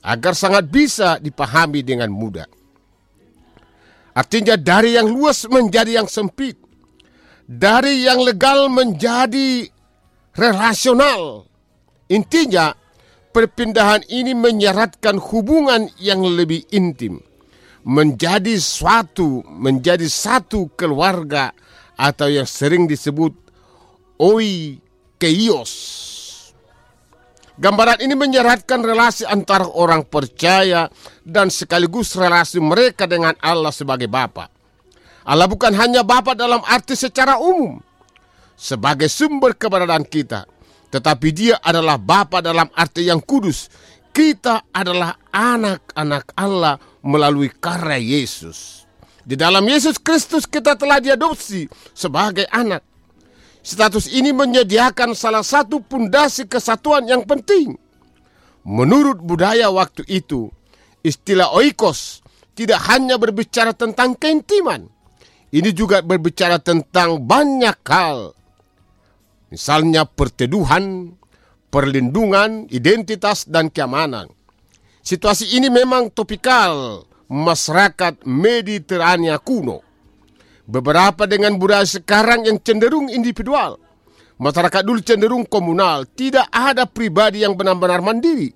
agar 0.05 0.37
sangat 0.37 0.69
bisa 0.69 1.17
dipahami 1.17 1.81
dengan 1.81 2.13
mudah. 2.13 2.60
Artinya 4.21 4.61
dari 4.61 5.01
yang 5.01 5.09
luas 5.09 5.49
menjadi 5.49 5.97
yang 5.97 6.05
sempit, 6.05 6.61
dari 7.49 8.05
yang 8.05 8.21
legal 8.21 8.69
menjadi 8.69 9.65
relasional. 10.37 11.49
Intinya 12.13 12.77
perpindahan 13.33 14.05
ini 14.13 14.37
menyeratkan 14.37 15.17
hubungan 15.17 15.89
yang 15.97 16.21
lebih 16.21 16.69
intim, 16.69 17.25
menjadi 17.81 18.61
suatu, 18.61 19.41
menjadi 19.49 20.05
satu 20.05 20.69
keluarga 20.77 21.57
atau 21.97 22.29
yang 22.29 22.45
sering 22.45 22.85
disebut 22.85 23.33
oi 24.21 24.77
keios 25.17 25.73
Gambaran 27.61 28.01
ini 28.01 28.17
menyeratkan 28.17 28.81
relasi 28.81 29.29
antara 29.29 29.69
orang 29.69 30.09
percaya 30.09 30.89
dan 31.21 31.53
sekaligus 31.53 32.17
relasi 32.17 32.57
mereka 32.57 33.05
dengan 33.05 33.37
Allah 33.37 33.69
sebagai 33.69 34.09
Bapa. 34.09 34.49
Allah 35.29 35.45
bukan 35.45 35.77
hanya 35.77 36.01
Bapa 36.01 36.33
dalam 36.33 36.65
arti 36.65 36.97
secara 36.97 37.37
umum, 37.37 37.77
sebagai 38.57 39.13
sumber 39.13 39.53
keberadaan 39.53 40.09
kita, 40.09 40.49
tetapi 40.89 41.29
Dia 41.37 41.61
adalah 41.61 42.01
Bapa 42.01 42.41
dalam 42.41 42.65
arti 42.73 43.05
yang 43.13 43.21
kudus. 43.21 43.69
Kita 44.09 44.73
adalah 44.73 45.21
anak-anak 45.29 46.33
Allah 46.41 46.81
melalui 47.05 47.53
karya 47.53 48.01
Yesus. 48.01 48.89
Di 49.21 49.37
dalam 49.37 49.63
Yesus 49.69 50.01
Kristus 50.01 50.49
kita 50.49 50.81
telah 50.81 50.97
diadopsi 50.97 51.69
sebagai 51.93 52.49
anak. 52.49 52.90
Status 53.61 54.09
ini 54.09 54.33
menyediakan 54.33 55.13
salah 55.13 55.45
satu 55.45 55.85
pundasi 55.85 56.49
kesatuan 56.49 57.05
yang 57.05 57.29
penting. 57.29 57.77
Menurut 58.65 59.21
budaya 59.21 59.69
waktu 59.69 60.05
itu, 60.09 60.49
istilah 61.05 61.53
oikos 61.53 62.25
tidak 62.57 62.81
hanya 62.93 63.17
berbicara 63.17 63.73
tentang 63.73 64.17
keintiman. 64.17 64.89
Ini 65.51 65.71
juga 65.73 66.01
berbicara 66.05 66.63
tentang 66.63 67.25
banyak 67.25 67.79
hal. 67.89 68.37
Misalnya 69.51 70.07
perteduhan, 70.07 71.17
perlindungan, 71.75 72.71
identitas, 72.71 73.49
dan 73.51 73.67
keamanan. 73.67 74.31
Situasi 75.03 75.59
ini 75.59 75.73
memang 75.73 76.13
topikal 76.13 77.03
masyarakat 77.27 78.23
Mediterania 78.29 79.43
kuno. 79.43 79.83
Beberapa 80.71 81.27
dengan 81.27 81.59
budaya 81.59 81.83
sekarang 81.83 82.47
yang 82.47 82.63
cenderung 82.63 83.11
individual. 83.11 83.83
Masyarakat 84.39 84.87
dulu 84.87 85.03
cenderung 85.03 85.43
komunal, 85.43 86.07
tidak 86.15 86.47
ada 86.55 86.87
pribadi 86.87 87.43
yang 87.43 87.59
benar-benar 87.59 87.99
mandiri. 87.99 88.55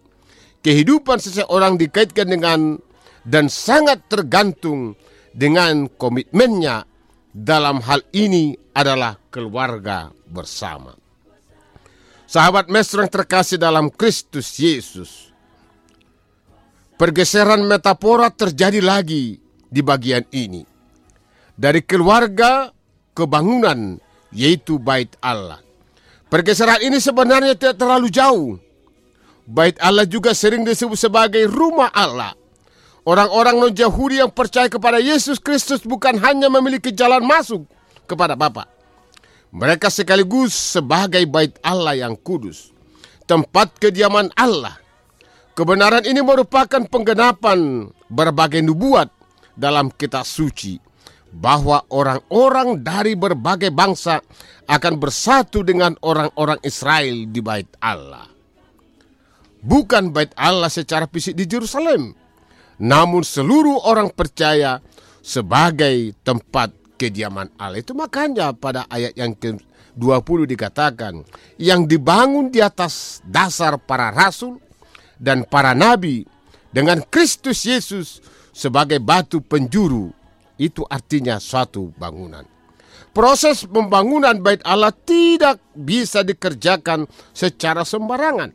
Kehidupan 0.62 1.18
seseorang 1.18 1.74
dikaitkan 1.74 2.30
dengan 2.30 2.78
dan 3.26 3.50
sangat 3.50 4.06
tergantung 4.06 4.94
dengan 5.34 5.90
komitmennya 5.90 6.86
dalam 7.34 7.82
hal 7.82 8.06
ini 8.14 8.54
adalah 8.70 9.18
keluarga 9.34 10.14
bersama. 10.30 10.94
Sahabat 12.30 12.70
mesra 12.70 13.04
yang 13.04 13.10
terkasih 13.10 13.58
dalam 13.58 13.90
Kristus 13.90 14.54
Yesus. 14.54 15.34
Pergeseran 16.94 17.66
metafora 17.66 18.30
terjadi 18.30 18.78
lagi 18.78 19.42
di 19.66 19.82
bagian 19.82 20.22
ini 20.30 20.73
dari 21.54 21.80
keluarga 21.82 22.70
ke 23.14 23.24
bangunan 23.24 23.98
yaitu 24.34 24.82
bait 24.82 25.10
Allah. 25.22 25.62
Pergeseran 26.26 26.82
ini 26.82 26.98
sebenarnya 26.98 27.54
tidak 27.54 27.78
terlalu 27.78 28.10
jauh. 28.10 28.58
Bait 29.46 29.78
Allah 29.78 30.08
juga 30.08 30.34
sering 30.34 30.66
disebut 30.66 30.98
sebagai 30.98 31.46
rumah 31.46 31.92
Allah. 31.94 32.34
Orang-orang 33.04 33.60
non-Yahudi 33.60 34.24
yang 34.24 34.32
percaya 34.32 34.66
kepada 34.66 34.96
Yesus 34.96 35.36
Kristus 35.36 35.84
bukan 35.84 36.16
hanya 36.24 36.48
memiliki 36.48 36.88
jalan 36.90 37.20
masuk 37.20 37.68
kepada 38.08 38.32
Bapa. 38.32 38.64
Mereka 39.54 39.92
sekaligus 39.92 40.50
sebagai 40.50 41.22
bait 41.30 41.54
Allah 41.62 41.94
yang 41.94 42.18
kudus, 42.18 42.74
tempat 43.28 43.76
kediaman 43.78 44.32
Allah. 44.34 44.80
Kebenaran 45.54 46.02
ini 46.02 46.18
merupakan 46.18 46.82
penggenapan 46.90 47.86
berbagai 48.10 48.58
nubuat 48.66 49.12
dalam 49.54 49.94
kitab 49.94 50.26
suci 50.26 50.82
bahwa 51.34 51.82
orang-orang 51.90 52.86
dari 52.86 53.18
berbagai 53.18 53.74
bangsa 53.74 54.22
akan 54.70 54.94
bersatu 55.02 55.66
dengan 55.66 55.98
orang-orang 56.06 56.62
Israel 56.62 57.26
di 57.26 57.40
bait 57.42 57.66
Allah. 57.82 58.30
Bukan 59.64 60.14
bait 60.14 60.30
Allah 60.38 60.70
secara 60.70 61.10
fisik 61.10 61.34
di 61.34 61.48
Yerusalem, 61.50 62.14
namun 62.78 63.26
seluruh 63.26 63.82
orang 63.82 64.14
percaya 64.14 64.78
sebagai 65.24 66.14
tempat 66.22 66.70
kediaman 66.94 67.50
Allah. 67.58 67.82
Itu 67.82 67.96
makanya 67.96 68.54
pada 68.54 68.86
ayat 68.86 69.16
yang 69.18 69.34
ke-20 69.34 70.38
dikatakan 70.54 71.24
yang 71.58 71.88
dibangun 71.88 72.52
di 72.52 72.62
atas 72.62 73.24
dasar 73.26 73.80
para 73.80 74.14
rasul 74.14 74.60
dan 75.18 75.42
para 75.48 75.72
nabi 75.72 76.28
dengan 76.70 77.00
Kristus 77.08 77.64
Yesus 77.64 78.22
sebagai 78.54 79.02
batu 79.02 79.42
penjuru. 79.42 80.23
Itu 80.54 80.86
artinya 80.86 81.42
suatu 81.42 81.90
bangunan. 81.98 82.46
Proses 83.14 83.66
pembangunan 83.66 84.38
bait 84.42 84.62
Allah 84.66 84.90
tidak 84.90 85.62
bisa 85.74 86.26
dikerjakan 86.26 87.06
secara 87.30 87.86
sembarangan. 87.86 88.50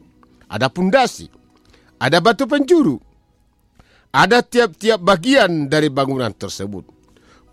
Ada 0.51 0.67
pundasi, 0.67 1.31
ada 1.99 2.19
batu 2.19 2.43
penjuru, 2.43 2.99
ada 4.09 4.41
tiap-tiap 4.41 4.99
bagian 4.99 5.69
dari 5.69 5.88
bangunan 5.88 6.33
tersebut. 6.33 6.88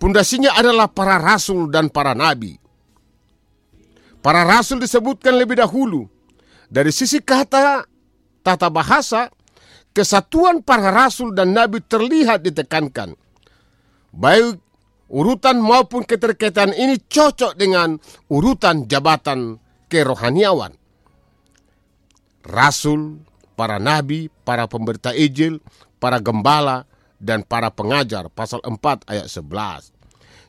Pundasinya 0.00 0.56
adalah 0.56 0.88
para 0.88 1.20
rasul 1.20 1.68
dan 1.68 1.92
para 1.92 2.16
nabi. 2.16 2.56
Para 4.24 4.42
rasul 4.42 4.80
disebutkan 4.82 5.36
lebih 5.38 5.60
dahulu. 5.60 6.08
Dari 6.66 6.90
sisi 6.90 7.22
kata 7.22 7.86
tata 8.42 8.68
bahasa, 8.72 9.30
kesatuan 9.94 10.64
para 10.64 10.90
rasul 10.90 11.30
dan 11.36 11.54
nabi 11.54 11.78
terlihat 11.84 12.42
ditekankan. 12.42 13.14
Baik 14.16 14.56
urutan 15.12 15.60
maupun 15.60 16.02
keterkaitan 16.02 16.72
ini 16.72 16.96
cocok 17.04 17.52
dengan 17.54 18.00
urutan 18.32 18.88
jabatan 18.88 19.60
kerohaniawan. 19.92 20.72
Rasul, 22.46 23.20
para 23.58 23.76
nabi, 23.76 24.32
para 24.46 24.64
pemberita 24.70 25.12
Injil, 25.12 25.60
para 26.00 26.22
gembala, 26.22 26.86
dan 27.16 27.42
para 27.44 27.72
pengajar 27.72 28.28
pasal 28.28 28.60
4 28.64 29.08
ayat 29.08 29.26
11. 29.28 29.92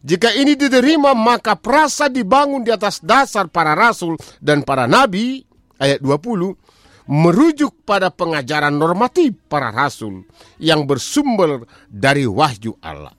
Jika 0.04 0.30
ini 0.36 0.54
diterima 0.54 1.18
maka 1.18 1.58
perasa 1.58 2.08
dibangun 2.08 2.64
di 2.64 2.72
atas 2.72 3.02
dasar 3.02 3.50
para 3.50 3.74
rasul 3.74 4.16
dan 4.40 4.62
para 4.62 4.86
nabi 4.86 5.44
ayat 5.82 6.00
20 6.04 7.08
merujuk 7.08 7.88
pada 7.88 8.12
pengajaran 8.12 8.76
normatif 8.76 9.34
para 9.48 9.72
rasul 9.72 10.28
yang 10.60 10.84
bersumber 10.86 11.66
dari 11.88 12.28
wahyu 12.28 12.76
Allah. 12.84 13.16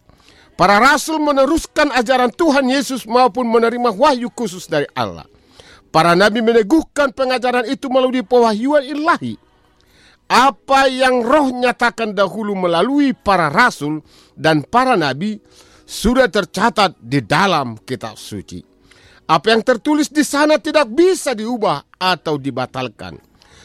Para 0.58 0.82
rasul 0.82 1.22
meneruskan 1.22 1.94
ajaran 1.94 2.34
Tuhan 2.34 2.66
Yesus 2.66 3.06
maupun 3.06 3.46
menerima 3.46 3.94
wahyu 3.94 4.26
khusus 4.34 4.66
dari 4.66 4.90
Allah. 4.90 5.24
Para 5.94 6.18
nabi 6.18 6.42
meneguhkan 6.42 7.14
pengajaran 7.14 7.64
itu 7.70 7.86
melalui 7.86 8.26
pewahyuan 8.26 8.82
ilahi 8.82 9.38
apa 10.28 10.92
yang 10.92 11.24
roh 11.24 11.48
nyatakan 11.48 12.12
dahulu 12.12 12.52
melalui 12.52 13.16
para 13.16 13.48
rasul 13.48 14.04
dan 14.36 14.60
para 14.60 14.92
nabi 14.92 15.40
sudah 15.88 16.28
tercatat 16.28 17.00
di 17.00 17.24
dalam 17.24 17.80
kitab 17.80 18.20
suci. 18.20 18.60
Apa 19.28 19.56
yang 19.56 19.64
tertulis 19.64 20.12
di 20.12 20.20
sana 20.20 20.60
tidak 20.60 20.92
bisa 20.92 21.32
diubah 21.32 21.96
atau 21.96 22.36
dibatalkan. 22.36 23.16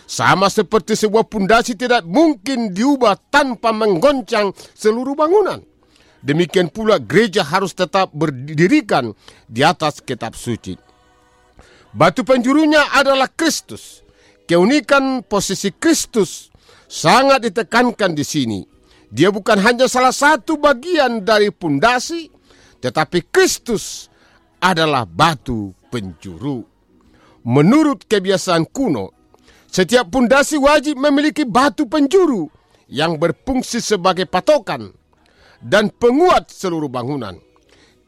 Sama 0.08 0.48
seperti 0.48 0.96
sebuah 0.96 1.28
pundasi 1.28 1.76
tidak 1.76 2.04
mungkin 2.08 2.72
diubah 2.72 3.16
tanpa 3.32 3.72
menggoncang 3.76 4.52
seluruh 4.76 5.16
bangunan. 5.16 5.73
Demikian 6.24 6.72
pula 6.72 7.04
gereja 7.04 7.44
harus 7.44 7.76
tetap 7.76 8.08
berdirikan 8.16 9.12
di 9.44 9.60
atas 9.60 10.00
kitab 10.00 10.40
suci. 10.40 10.80
Batu 11.92 12.24
penjurunya 12.24 12.96
adalah 12.96 13.28
Kristus. 13.28 14.08
Keunikan 14.48 15.28
posisi 15.28 15.76
Kristus 15.76 16.48
sangat 16.88 17.44
ditekankan 17.44 18.16
di 18.16 18.24
sini. 18.24 18.60
Dia 19.12 19.36
bukan 19.36 19.60
hanya 19.60 19.86
salah 19.92 20.16
satu 20.16 20.56
bagian 20.58 21.28
dari 21.28 21.52
pundasi, 21.52 22.32
tetapi 22.80 23.28
Kristus 23.28 24.08
adalah 24.64 25.04
batu 25.04 25.76
penjuru. 25.92 26.64
Menurut 27.44 28.08
kebiasaan 28.08 28.64
kuno, 28.72 29.12
setiap 29.68 30.08
pundasi 30.08 30.56
wajib 30.56 30.96
memiliki 30.96 31.44
batu 31.44 31.84
penjuru 31.86 32.48
yang 32.88 33.20
berfungsi 33.20 33.84
sebagai 33.84 34.24
patokan 34.24 35.03
dan 35.64 35.90
penguat 35.90 36.52
seluruh 36.52 36.92
bangunan. 36.92 37.40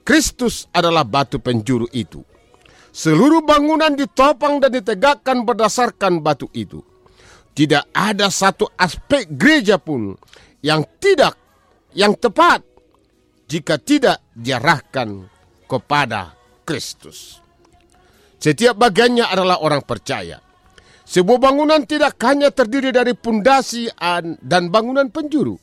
Kristus 0.05 0.69
adalah 0.69 1.01
batu 1.01 1.41
penjuru 1.41 1.89
itu. 1.89 2.21
Seluruh 2.93 3.41
bangunan 3.41 3.95
ditopang 3.95 4.61
dan 4.61 4.71
ditegakkan 4.71 5.43
berdasarkan 5.43 6.21
batu 6.21 6.47
itu. 6.53 6.83
Tidak 7.55 7.95
ada 7.95 8.27
satu 8.29 8.67
aspek 8.75 9.25
gereja 9.31 9.79
pun 9.79 10.13
yang 10.61 10.83
tidak, 11.01 11.33
yang 11.95 12.13
tepat 12.19 12.61
jika 13.47 13.79
tidak 13.79 14.21
diarahkan 14.35 15.25
kepada 15.65 16.35
Kristus. 16.67 17.41
Setiap 18.37 18.77
bagiannya 18.77 19.25
adalah 19.25 19.57
orang 19.63 19.81
percaya. 19.81 20.37
Sebuah 21.05 21.37
bangunan 21.37 21.81
tidak 21.85 22.17
hanya 22.21 22.49
terdiri 22.49 22.93
dari 22.93 23.17
pundasi 23.17 23.89
dan 24.41 24.63
bangunan 24.69 25.09
penjuru. 25.09 25.57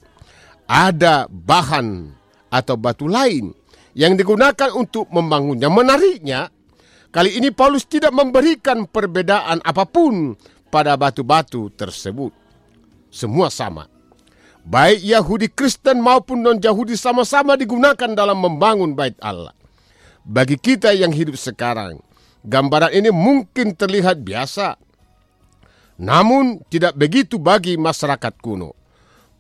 Ada 0.73 1.29
bahan 1.29 2.09
atau 2.49 2.81
batu 2.81 3.05
lain 3.05 3.53
yang 3.93 4.17
digunakan 4.17 4.73
untuk 4.73 5.05
membangunnya. 5.13 5.69
Menariknya, 5.69 6.49
kali 7.13 7.37
ini 7.37 7.53
Paulus 7.53 7.85
tidak 7.85 8.17
memberikan 8.17 8.89
perbedaan 8.89 9.61
apa 9.61 9.85
pun 9.85 10.33
pada 10.73 10.97
batu-batu 10.97 11.69
tersebut. 11.77 12.33
Semua 13.13 13.53
sama. 13.53 13.85
Baik 14.65 15.05
Yahudi 15.05 15.53
Kristen 15.53 16.01
maupun 16.01 16.41
non-Yahudi 16.41 16.97
sama-sama 16.97 17.53
digunakan 17.61 18.09
dalam 18.17 18.41
membangun 18.41 18.97
bait 18.97 19.19
Allah. 19.21 19.53
Bagi 20.25 20.57
kita 20.57 20.97
yang 20.97 21.13
hidup 21.13 21.37
sekarang, 21.37 22.01
gambaran 22.49 22.97
ini 22.97 23.13
mungkin 23.13 23.77
terlihat 23.77 24.25
biasa. 24.25 24.81
Namun 26.01 26.65
tidak 26.73 26.97
begitu 26.97 27.37
bagi 27.37 27.77
masyarakat 27.77 28.33
kuno. 28.41 28.82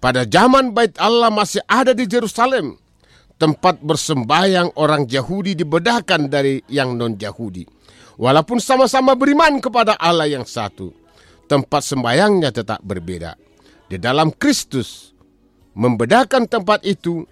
Pada 0.02 0.26
zaman 0.26 0.74
bait 0.74 0.98
Allah 0.98 1.30
masih 1.30 1.62
ada 1.70 1.94
di 1.94 2.10
Yerusalem. 2.10 2.74
Tempat 3.38 3.82
bersembayang 3.86 4.74
orang 4.74 5.06
Yahudi 5.06 5.54
dibedakan 5.54 6.26
dari 6.26 6.58
yang 6.66 6.98
non-Yahudi. 6.98 7.66
Walaupun 8.18 8.58
sama-sama 8.58 9.14
beriman 9.14 9.62
kepada 9.62 9.94
Allah 9.98 10.26
yang 10.26 10.46
satu 10.46 10.90
tempat 11.52 11.84
sembayangnya 11.84 12.48
tetap 12.48 12.80
berbeda. 12.80 13.36
Di 13.86 14.00
dalam 14.00 14.32
Kristus, 14.32 15.12
membedakan 15.76 16.48
tempat 16.48 16.80
itu 16.88 17.28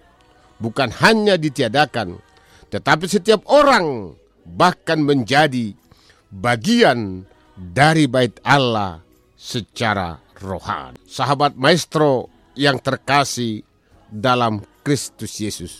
bukan 0.61 0.93
hanya 1.01 1.41
ditiadakan, 1.41 2.21
tetapi 2.69 3.05
setiap 3.09 3.41
orang 3.49 4.13
bahkan 4.45 5.01
menjadi 5.01 5.73
bagian 6.29 7.25
dari 7.57 8.05
bait 8.05 8.37
Allah 8.45 9.01
secara 9.33 10.21
rohani. 10.37 11.01
Sahabat 11.09 11.57
maestro 11.57 12.40
yang 12.55 12.79
terkasih 12.79 13.63
dalam 14.11 14.59
Kristus 14.83 15.39
Yesus. 15.39 15.73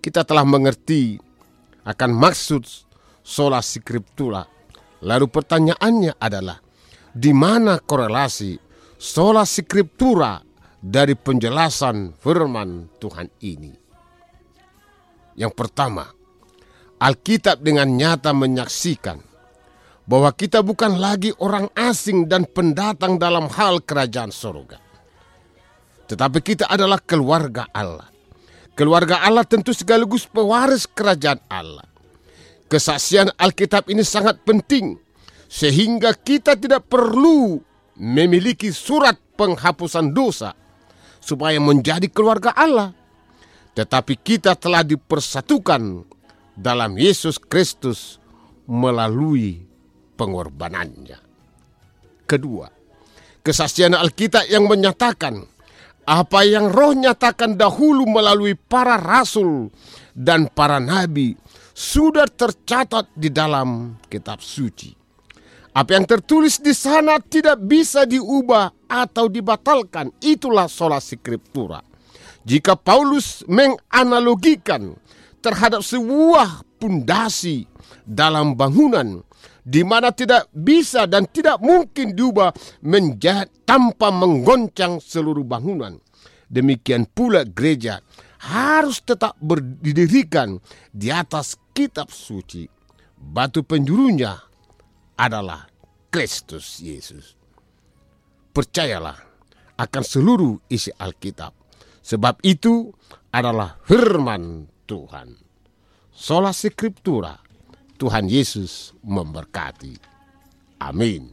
Kita 0.00 0.24
telah 0.24 0.44
mengerti 0.44 1.16
akan 1.84 2.10
maksud 2.12 2.64
sola 3.20 3.60
scriptura. 3.60 4.44
Lalu 5.04 5.26
pertanyaannya 5.28 6.16
adalah, 6.16 6.56
di 7.12 7.32
mana 7.36 7.76
korelasi 7.80 8.56
sola 8.96 9.44
scriptura 9.44 10.40
dari 10.80 11.16
penjelasan 11.16 12.16
firman 12.16 13.00
Tuhan 13.00 13.28
ini. 13.44 13.72
Yang 15.36 15.52
pertama, 15.56 16.08
Alkitab 17.00 17.60
dengan 17.60 17.88
nyata 17.96 18.32
menyaksikan 18.32 19.18
bahwa 20.04 20.30
kita 20.36 20.60
bukan 20.60 21.00
lagi 21.00 21.32
orang 21.40 21.68
asing 21.72 22.28
dan 22.28 22.44
pendatang 22.44 23.16
dalam 23.16 23.48
hal 23.48 23.80
kerajaan 23.80 24.32
surga. 24.32 24.83
Tetapi 26.04 26.38
kita 26.44 26.68
adalah 26.68 27.00
keluarga 27.00 27.64
Allah. 27.72 28.08
Keluarga 28.74 29.22
Allah 29.22 29.46
tentu 29.46 29.70
sekaligus 29.70 30.26
pewaris 30.26 30.84
kerajaan 30.90 31.38
Allah. 31.46 31.86
Kesaksian 32.66 33.30
Alkitab 33.38 33.86
ini 33.86 34.02
sangat 34.02 34.42
penting 34.42 34.98
sehingga 35.46 36.10
kita 36.10 36.58
tidak 36.58 36.90
perlu 36.90 37.62
memiliki 37.94 38.74
surat 38.74 39.14
penghapusan 39.38 40.10
dosa 40.10 40.52
supaya 41.22 41.62
menjadi 41.62 42.10
keluarga 42.10 42.50
Allah. 42.52 42.90
Tetapi 43.78 44.18
kita 44.18 44.58
telah 44.58 44.82
dipersatukan 44.82 46.02
dalam 46.54 46.94
Yesus 46.98 47.38
Kristus 47.38 48.18
melalui 48.66 49.62
pengorbanannya. 50.14 51.18
Kedua, 52.26 52.66
kesaksian 53.42 53.94
Alkitab 53.94 54.46
yang 54.50 54.66
menyatakan 54.66 55.53
apa 56.04 56.44
yang 56.44 56.68
roh 56.68 56.92
nyatakan 56.92 57.56
dahulu 57.56 58.04
melalui 58.04 58.56
para 58.56 59.00
rasul 59.00 59.72
dan 60.12 60.48
para 60.52 60.76
nabi 60.80 61.36
sudah 61.74 62.28
tercatat 62.30 63.10
di 63.16 63.32
dalam 63.32 63.98
kitab 64.06 64.38
suci. 64.38 64.94
Apa 65.74 65.98
yang 65.98 66.06
tertulis 66.06 66.62
di 66.62 66.70
sana 66.70 67.18
tidak 67.18 67.58
bisa 67.58 68.06
diubah 68.06 68.86
atau 68.86 69.26
dibatalkan. 69.26 70.14
Itulah 70.22 70.70
sola 70.70 71.02
scriptura. 71.02 71.82
Jika 72.46 72.78
Paulus 72.78 73.42
menganalogikan 73.50 74.94
terhadap 75.42 75.82
sebuah 75.82 76.62
pundasi 76.78 77.66
dalam 78.06 78.54
bangunan 78.54 79.26
di 79.64 79.80
mana 79.80 80.12
tidak 80.12 80.52
bisa 80.52 81.08
dan 81.08 81.24
tidak 81.32 81.56
mungkin 81.64 82.12
diubah 82.12 82.52
menjadi 82.84 83.48
tanpa 83.64 84.12
menggoncang 84.12 85.00
seluruh 85.00 85.42
bangunan. 85.42 85.96
Demikian 86.52 87.08
pula 87.08 87.48
gereja 87.48 88.04
harus 88.44 89.00
tetap 89.00 89.40
berdirikan 89.40 90.60
di 90.92 91.08
atas 91.08 91.56
kitab 91.72 92.12
suci. 92.12 92.68
Batu 93.16 93.64
penjurunya 93.64 94.36
adalah 95.16 95.64
Kristus 96.12 96.84
Yesus. 96.84 97.32
Percayalah 98.52 99.16
akan 99.80 100.04
seluruh 100.04 100.54
isi 100.68 100.92
Alkitab. 100.94 101.56
Sebab 102.04 102.44
itu 102.44 102.92
adalah 103.32 103.80
firman 103.88 104.68
Tuhan. 104.84 105.40
Sola 106.12 106.52
Scriptura 106.52 107.34
Tuhan 107.94 108.26
Yesus 108.26 108.92
memberkati. 109.02 109.96
Amin. 110.82 111.30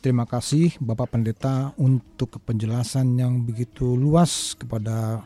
Terima 0.00 0.24
kasih 0.24 0.80
Bapak 0.80 1.12
Pendeta 1.12 1.76
untuk 1.76 2.40
penjelasan 2.40 3.20
yang 3.20 3.44
begitu 3.44 3.84
luas 3.96 4.56
kepada 4.56 5.20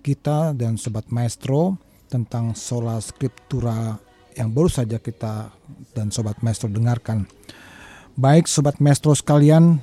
kita 0.00 0.56
dan 0.56 0.80
Sobat 0.80 1.12
Maestro 1.12 1.76
tentang 2.08 2.56
sola 2.56 2.96
scriptura 3.04 4.00
yang 4.32 4.48
baru 4.48 4.72
saja 4.72 4.96
kita 4.96 5.52
dan 5.92 6.08
Sobat 6.08 6.40
Maestro 6.40 6.72
dengarkan. 6.72 7.28
Baik 8.16 8.48
Sobat 8.48 8.80
Maestro 8.80 9.12
sekalian, 9.12 9.76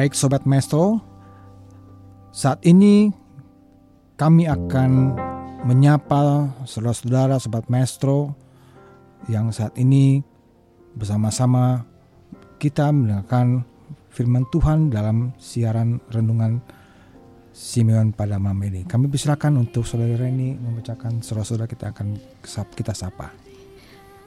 Baik 0.06 0.14
Sobat 0.14 0.46
Maestro, 0.46 1.02
saat 2.30 2.62
ini 2.62 3.10
kami 4.22 4.46
akan 4.46 5.18
menyapa 5.66 6.54
saudara-saudara 6.62 7.42
Sobat 7.42 7.66
Maestro 7.74 8.38
yang 9.26 9.50
saat 9.50 9.74
ini 9.82 10.22
bersama-sama 10.94 11.90
kita 12.62 12.94
mendengarkan 12.94 13.66
firman 14.14 14.46
Tuhan 14.54 14.94
dalam 14.94 15.34
siaran 15.42 15.98
renungan 16.14 16.62
Simeon 17.50 18.14
pada 18.14 18.38
malam 18.38 18.62
ini. 18.62 18.86
Kami 18.86 19.10
persilakan 19.10 19.58
untuk 19.58 19.90
saudara 19.90 20.22
Reni 20.22 20.54
membacakan 20.54 21.26
saudara-saudara 21.26 21.66
kita 21.66 21.90
akan 21.90 22.14
kita 22.78 22.94
sapa. 22.94 23.34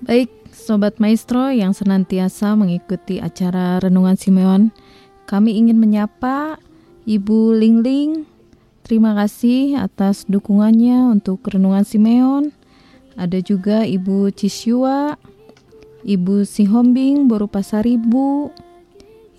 Baik, 0.03 0.27
Sobat 0.51 0.99
Maestro 0.99 1.55
yang 1.55 1.71
senantiasa 1.71 2.59
mengikuti 2.59 3.23
acara 3.23 3.79
Renungan 3.79 4.19
Simeon, 4.19 4.75
kami 5.29 5.61
ingin 5.61 5.77
menyapa 5.77 6.57
Ibu 7.05 7.53
Lingling. 7.53 8.25
Terima 8.81 9.13
kasih 9.13 9.77
atas 9.77 10.25
dukungannya 10.25 11.13
untuk 11.13 11.45
Renungan 11.45 11.85
Simeon. 11.85 12.57
Ada 13.13 13.45
juga 13.45 13.85
Ibu 13.85 14.33
Cisyua, 14.33 15.21
Ibu 16.09 16.49
Sihombing 16.49 17.29
Boru 17.29 17.45
Pasaribu, 17.45 18.49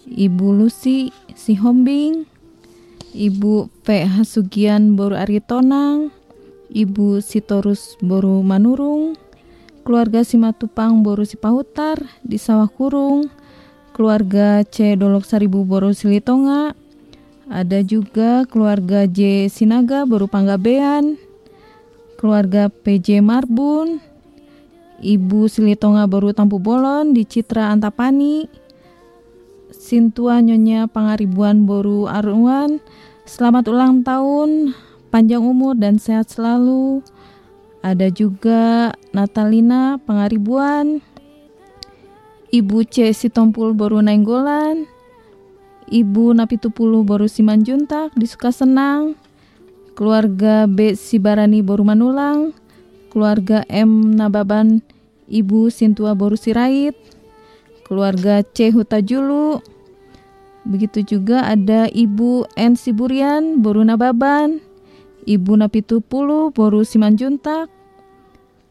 Ibu 0.06 0.48
Lucy 0.54 1.10
Sihombing, 1.34 2.30
Ibu 3.18 3.74
P. 3.82 4.06
Hasugian 4.06 4.94
Boru 4.94 5.18
Aritonang, 5.18 6.14
Ibu 6.70 7.26
Sitorus 7.26 7.98
Boru 7.98 8.46
Manurung, 8.46 9.18
keluarga 9.82 10.22
Simatupang 10.22 11.02
Boru 11.02 11.26
Sipahutar 11.26 11.98
di 12.22 12.38
Sawah 12.38 12.70
Kurung, 12.70 13.34
keluarga 14.00 14.64
C. 14.64 14.96
Dolok 14.96 15.28
Saribu 15.28 15.68
Boru 15.68 15.92
Silitonga, 15.92 16.72
ada 17.52 17.84
juga 17.84 18.48
keluarga 18.48 19.04
J. 19.04 19.52
Sinaga 19.52 20.08
Boru 20.08 20.24
Panggabean, 20.32 21.20
keluarga 22.16 22.72
PJ 22.72 23.20
Marbun, 23.20 24.00
Ibu 25.04 25.52
Silitonga 25.52 26.08
Boru 26.08 26.32
Tampu 26.32 26.64
Bolon 26.64 27.12
di 27.12 27.28
Citra 27.28 27.76
Antapani, 27.76 28.48
Sintua 29.76 30.40
Nyonya 30.40 30.88
Pangaribuan 30.88 31.68
Boru 31.68 32.08
Arungan, 32.08 32.80
selamat 33.28 33.68
ulang 33.68 34.08
tahun, 34.08 34.72
panjang 35.12 35.44
umur 35.44 35.76
dan 35.76 36.00
sehat 36.00 36.32
selalu. 36.32 37.04
Ada 37.84 38.08
juga 38.16 38.96
Natalina 39.12 40.00
Pangaribuan, 40.08 41.04
Ibu 42.50 42.82
C 42.90 43.14
Sitompul 43.14 43.78
Boru 43.78 44.02
Nainggolan, 44.02 44.90
Ibu 45.86 46.34
Napitupulu 46.34 47.06
Boru 47.06 47.30
Simanjuntak 47.30 48.18
di 48.18 48.26
Sukasenang, 48.26 49.14
keluarga 49.94 50.66
B 50.66 50.98
Sibarani 50.98 51.62
Boru 51.62 51.86
Manulang, 51.86 52.58
keluarga 53.14 53.62
M 53.70 54.18
Nababan 54.18 54.82
Ibu 55.30 55.70
Sintua 55.70 56.18
Boru 56.18 56.34
Sirait, 56.34 56.98
keluarga 57.86 58.42
C 58.42 58.74
Hutajulu, 58.74 59.62
begitu 60.66 61.06
juga 61.06 61.46
ada 61.46 61.86
Ibu 61.86 62.50
N 62.58 62.74
Siburian 62.74 63.62
Boru 63.62 63.86
Nababan, 63.86 64.58
Ibu 65.30 65.54
Napitupulu 65.54 66.50
Boru 66.50 66.82
Simanjuntak, 66.82 67.70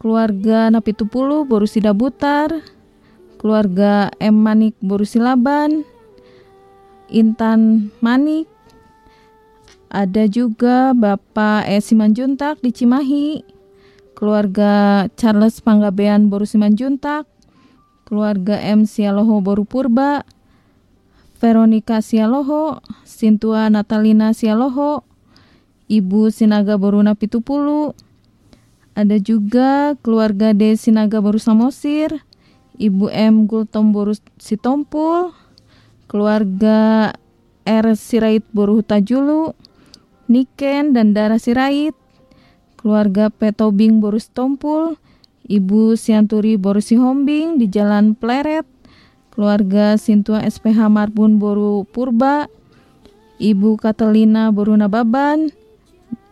keluarga 0.02 0.66
Napitupulu 0.66 1.46
Boru 1.46 1.70
Sidabutar, 1.70 2.77
keluarga 3.38 4.10
M 4.18 4.42
Manik 4.42 4.74
Boru 4.82 5.06
Silaban, 5.06 5.86
Intan 7.08 7.88
Manik, 8.02 8.50
ada 9.88 10.28
juga 10.28 10.92
Bapak 10.92 11.64
E. 11.64 11.80
Simanjuntak 11.80 12.60
di 12.60 12.74
Cimahi, 12.74 13.40
keluarga 14.12 15.06
Charles 15.16 15.64
Panggabean 15.64 16.28
Boru 16.28 16.44
Simanjuntak, 16.44 17.24
keluarga 18.04 18.60
M. 18.60 18.84
Sialoho 18.84 19.40
Boru 19.40 19.64
Purba, 19.64 20.28
Veronica 21.38 22.02
Sialoho, 22.04 22.82
Sintua 23.06 23.70
Natalina 23.72 24.34
Sialoho, 24.34 25.06
Ibu 25.88 26.28
Sinaga 26.28 26.76
Boru 26.76 27.00
Napitupulu, 27.00 27.96
ada 28.98 29.16
juga 29.22 29.94
keluarga 30.02 30.50
D. 30.52 30.74
Sinaga 30.74 31.22
Boru 31.22 31.38
Samosir, 31.38 32.27
Ibu 32.78 33.10
M. 33.10 33.50
Gultom 33.50 33.90
Boru 33.90 34.14
Sitompul, 34.38 35.34
keluarga 36.06 37.10
R. 37.66 37.86
Sirait 37.98 38.46
Boru 38.54 38.78
Hutajulu, 38.78 39.52
Niken 40.30 40.94
dan 40.94 41.10
Dara 41.10 41.42
Sirait, 41.42 41.92
keluarga 42.78 43.34
Petobing 43.34 43.98
Boris 43.98 44.30
Tompul, 44.30 44.94
Ibu 45.50 45.98
Sianturi 45.98 46.54
Boris 46.54 46.94
Sihombing 46.94 47.58
di 47.58 47.66
Jalan 47.66 48.14
Pleret, 48.14 48.64
keluarga 49.34 49.98
Sintua 49.98 50.46
SPH 50.46 50.86
Marbun 50.86 51.42
Boru 51.42 51.82
Purba, 51.82 52.46
Ibu 53.42 53.74
Katelina 53.82 54.54
Boru 54.54 54.78
Nababan, 54.78 55.50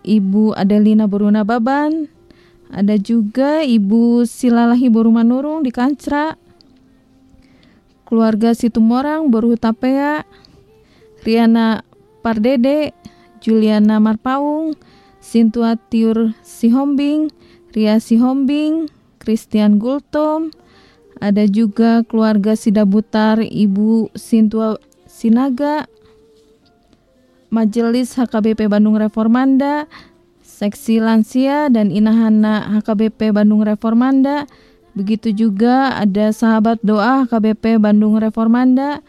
Ibu 0.06 0.54
Adelina 0.54 1.10
Boru 1.10 1.26
Nababan, 1.34 2.06
ada 2.70 2.98
juga 2.98 3.62
Ibu 3.62 4.26
Silalahi 4.26 4.90
Boru 4.90 5.14
Manurung 5.14 5.62
di 5.62 5.70
Kancra, 5.70 6.34
keluarga 8.06 8.54
Situmorang 8.54 9.30
Boru 9.30 9.54
Tapea, 9.54 10.26
Riana 11.22 11.82
Pardede, 12.22 12.94
Juliana 13.42 14.02
Marpaung, 14.02 14.74
Sintua 15.22 15.78
Tiur 15.78 16.34
Sihombing, 16.42 17.30
Ria 17.74 17.98
Sihombing, 17.98 18.90
Christian 19.18 19.82
Gultom, 19.82 20.54
ada 21.18 21.46
juga 21.50 22.06
keluarga 22.06 22.54
Sidabutar 22.54 23.42
Ibu 23.42 24.14
Sintua 24.14 24.78
Sinaga, 25.06 25.90
Majelis 27.50 28.14
HKBP 28.14 28.70
Bandung 28.70 28.98
Reformanda, 28.98 29.86
Seksi 30.56 31.04
Lansia 31.04 31.68
dan 31.68 31.92
Inahana 31.92 32.80
HKBP 32.80 33.28
Bandung 33.36 33.60
Reformanda, 33.60 34.48
begitu 34.96 35.28
juga 35.28 35.92
ada 35.92 36.32
sahabat 36.32 36.80
doa 36.80 37.28
HKBP 37.28 37.76
Bandung 37.76 38.16
Reformanda, 38.16 39.04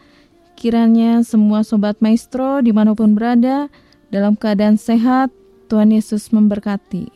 kiranya 0.60 1.24
semua 1.24 1.64
sobat 1.64 1.96
maestro 2.04 2.60
di 2.60 2.68
mana 2.68 2.92
pun 2.92 3.16
berada, 3.16 3.72
dalam 4.12 4.36
keadaan 4.36 4.76
sehat. 4.76 5.32
Tuhan 5.68 5.92
Yesus 5.92 6.32
memberkati. 6.32 7.12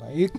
Baik, 0.00 0.32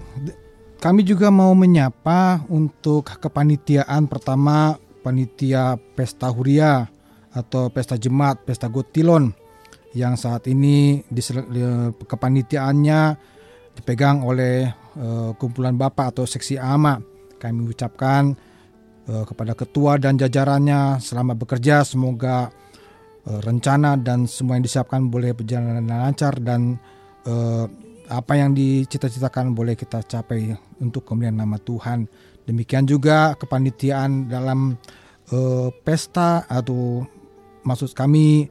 kami 0.81 1.05
juga 1.05 1.29
mau 1.29 1.53
menyapa 1.53 2.41
untuk 2.49 3.05
kepanitiaan 3.21 4.09
pertama 4.09 4.81
panitia 5.05 5.77
Pesta 5.93 6.33
Huria 6.33 6.89
atau 7.29 7.69
Pesta 7.69 7.93
Jemaat, 7.93 8.41
Pesta 8.41 8.65
Gotilon 8.73 9.46
yang 9.95 10.19
saat 10.19 10.47
ini 10.51 11.05
kepanitiaannya 12.07 13.01
dipegang 13.77 14.25
oleh 14.25 14.65
uh, 14.97 15.31
kumpulan 15.37 15.77
Bapak 15.77 16.17
atau 16.17 16.25
seksi 16.25 16.57
AMA. 16.57 16.97
Kami 17.37 17.69
ucapkan 17.69 18.33
uh, 19.05 19.23
kepada 19.23 19.53
ketua 19.53 20.01
dan 20.01 20.17
jajarannya 20.17 20.97
selamat 20.97 21.35
bekerja, 21.37 21.85
semoga 21.85 22.49
uh, 23.29 23.39
rencana 23.45 23.93
dan 24.01 24.25
semua 24.25 24.57
yang 24.57 24.65
disiapkan 24.65 25.05
boleh 25.07 25.37
berjalan 25.37 25.85
dengan 25.85 26.09
lancar 26.09 26.35
dan 26.41 26.81
apa 28.07 28.39
yang 28.39 28.55
dicita-citakan 28.55 29.51
boleh 29.51 29.75
kita 29.75 29.99
capai 30.07 30.55
untuk 30.79 31.03
kemudian 31.03 31.35
nama 31.35 31.59
Tuhan. 31.59 32.07
Demikian 32.47 32.87
juga 32.87 33.35
kepanitiaan 33.35 34.31
dalam 34.31 34.79
pesta 35.83 36.47
atau 36.47 37.03
maksud 37.67 37.91
kami 37.91 38.47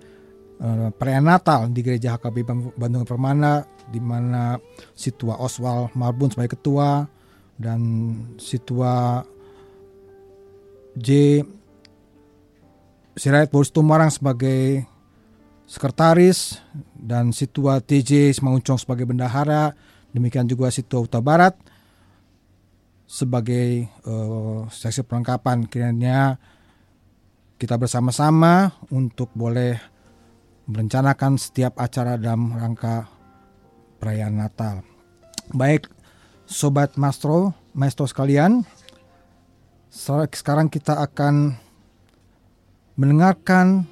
uh, 0.61 1.21
Natal 1.21 1.69
di 1.69 1.81
Gereja 1.85 2.17
HKB 2.17 2.37
Bandung 2.77 3.05
Permana 3.05 3.65
di 3.87 4.01
mana 4.03 4.57
Situa 4.97 5.39
Oswald 5.39 5.95
Marbun 5.95 6.33
sebagai 6.33 6.59
ketua 6.59 7.07
dan 7.57 7.81
Situa 8.37 9.25
J. 10.97 11.41
Sirait 13.17 13.49
Boris 13.49 13.73
Tumarang 13.73 14.13
sebagai 14.13 14.85
sekretaris 15.65 16.61
dan 16.93 17.33
Situa 17.33 17.81
TJ 17.81 18.37
Semanguncong 18.37 18.77
sebagai 18.77 19.09
bendahara, 19.09 19.73
demikian 20.13 20.45
juga 20.45 20.69
Situa 20.69 21.05
Utara 21.05 21.25
Barat 21.25 21.55
sebagai 23.09 23.89
uh, 24.05 24.69
seksi 24.69 25.05
perlengkapan. 25.07 25.65
Kiranya 25.65 26.37
kita 27.57 27.81
bersama-sama 27.81 28.73
untuk 28.93 29.33
boleh 29.33 29.96
merencanakan 30.67 31.39
setiap 31.39 31.79
acara 31.79 32.19
dalam 32.19 32.55
rangka 32.55 33.07
perayaan 34.03 34.37
Natal. 34.37 34.83
Baik, 35.55 35.87
sobat 36.45 36.99
maestro, 36.99 37.55
maestro 37.71 38.07
sekalian, 38.11 38.67
sekarang 40.35 40.67
kita 40.67 40.99
akan 40.99 41.55
mendengarkan 42.99 43.87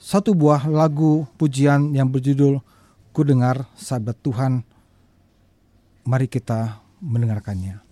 satu 0.00 0.32
buah 0.32 0.64
lagu 0.70 1.28
pujian 1.36 1.92
yang 1.92 2.08
berjudul 2.08 2.62
Ku 3.10 3.26
dengar 3.26 3.66
sahabat 3.74 4.22
Tuhan. 4.22 4.62
Mari 6.06 6.30
kita 6.30 6.78
mendengarkannya. 7.02 7.89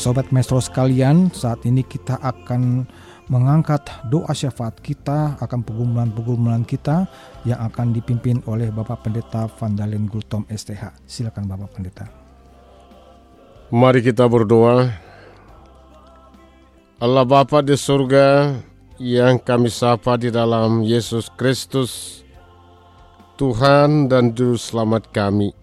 Sobat 0.00 0.32
Maestro 0.32 0.64
sekalian, 0.64 1.28
saat 1.28 1.60
ini 1.68 1.84
kita 1.84 2.16
akan 2.24 2.88
mengangkat 3.28 3.84
doa 4.08 4.32
syafaat 4.32 4.80
kita 4.80 5.36
akan 5.36 5.60
pergumulan-pergumulan 5.60 6.64
kita 6.64 7.04
yang 7.44 7.60
akan 7.60 7.92
dipimpin 7.92 8.40
oleh 8.48 8.72
Bapak 8.72 9.04
Pendeta 9.04 9.44
Vandalen 9.60 10.08
Gultom 10.08 10.48
STH. 10.48 11.04
Silakan 11.04 11.44
Bapak 11.52 11.76
Pendeta. 11.76 12.08
Mari 13.68 14.00
kita 14.00 14.24
berdoa. 14.24 14.88
Allah 16.96 17.24
Bapa 17.28 17.60
di 17.60 17.76
surga 17.76 18.56
yang 18.96 19.36
kami 19.36 19.68
sapa 19.68 20.16
di 20.16 20.32
dalam 20.32 20.80
Yesus 20.80 21.28
Kristus, 21.36 22.24
Tuhan 23.36 24.08
dan 24.08 24.32
Juru 24.32 24.56
Selamat 24.56 25.12
kami. 25.12 25.59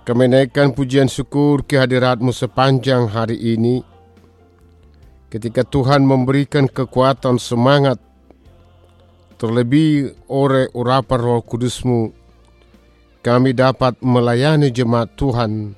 Kami 0.00 0.32
naikkan 0.32 0.72
pujian 0.72 1.12
syukur 1.12 1.60
kehadiratmu 1.60 2.32
sepanjang 2.32 3.12
hari 3.12 3.36
ini. 3.36 3.84
Ketika 5.28 5.60
Tuhan 5.60 6.08
memberikan 6.08 6.64
kekuatan 6.64 7.36
semangat, 7.36 8.00
terlebih 9.36 10.16
oleh 10.32 10.72
urapan 10.72 11.20
roh 11.20 11.44
kudusmu, 11.44 12.16
kami 13.20 13.52
dapat 13.52 14.00
melayani 14.00 14.72
jemaat 14.72 15.12
Tuhan 15.20 15.76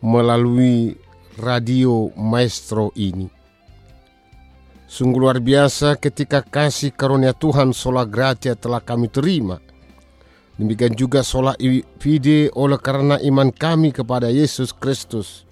melalui 0.00 0.96
radio 1.36 2.08
maestro 2.16 2.96
ini. 2.96 3.28
Sungguh 4.88 5.20
luar 5.20 5.44
biasa 5.44 6.00
ketika 6.00 6.40
kasih 6.40 6.96
karunia 6.96 7.36
Tuhan 7.36 7.76
sola 7.76 8.08
gratia 8.08 8.56
telah 8.56 8.80
kami 8.80 9.12
terima– 9.12 9.60
Demikian 10.54 10.94
juga 10.94 11.26
sholat 11.26 11.58
fide 11.98 12.46
oleh 12.54 12.78
karena 12.78 13.18
iman 13.18 13.50
kami 13.50 13.90
kepada 13.90 14.30
Yesus 14.30 14.70
Kristus. 14.70 15.42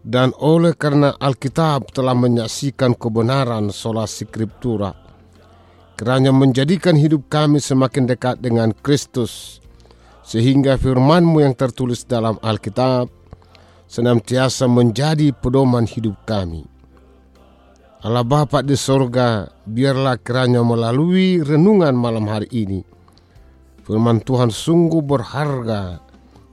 Dan 0.00 0.32
oleh 0.40 0.72
karena 0.72 1.12
Alkitab 1.20 1.92
telah 1.92 2.16
menyaksikan 2.16 2.96
kebenaran 2.96 3.68
sholat 3.68 4.08
skriptura. 4.08 4.96
Kerana 6.00 6.32
menjadikan 6.32 6.96
hidup 6.96 7.28
kami 7.28 7.60
semakin 7.60 8.08
dekat 8.08 8.40
dengan 8.40 8.72
Kristus. 8.72 9.60
Sehingga 10.24 10.80
firmanmu 10.80 11.44
yang 11.44 11.52
tertulis 11.52 12.08
dalam 12.08 12.40
Alkitab 12.40 13.12
senantiasa 13.90 14.70
menjadi 14.70 15.34
pedoman 15.34 15.84
hidup 15.84 16.16
kami. 16.24 16.62
Allah 18.00 18.24
Bapa 18.24 18.64
di 18.64 18.78
sorga, 18.80 19.50
biarlah 19.68 20.16
kiranya 20.16 20.64
melalui 20.64 21.44
renungan 21.44 21.92
malam 21.92 22.24
hari 22.30 22.48
ini, 22.48 22.80
Firman 23.90 24.22
Tuhan 24.22 24.54
sungguh 24.54 25.02
berharga 25.02 25.98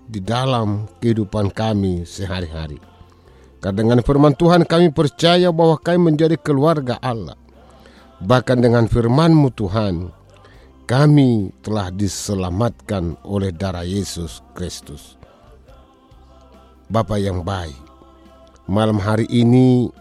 di 0.10 0.18
dalam 0.18 0.90
kehidupan 0.98 1.54
kami 1.54 2.02
sehari-hari. 2.02 2.82
Karena 3.62 3.78
dengan 3.78 4.00
firman 4.02 4.34
Tuhan 4.34 4.66
kami 4.66 4.90
percaya 4.90 5.54
bahwa 5.54 5.78
kami 5.78 6.10
menjadi 6.10 6.34
keluarga 6.42 6.98
Allah. 6.98 7.38
Bahkan 8.26 8.58
dengan 8.58 8.90
firman-Mu 8.90 9.54
Tuhan, 9.54 10.10
kami 10.90 11.54
telah 11.62 11.94
diselamatkan 11.94 13.22
oleh 13.22 13.54
darah 13.54 13.86
Yesus 13.86 14.42
Kristus. 14.58 15.14
Bapa 16.90 17.22
yang 17.22 17.46
baik, 17.46 17.78
malam 18.66 18.98
hari 18.98 19.30
ini 19.30 19.94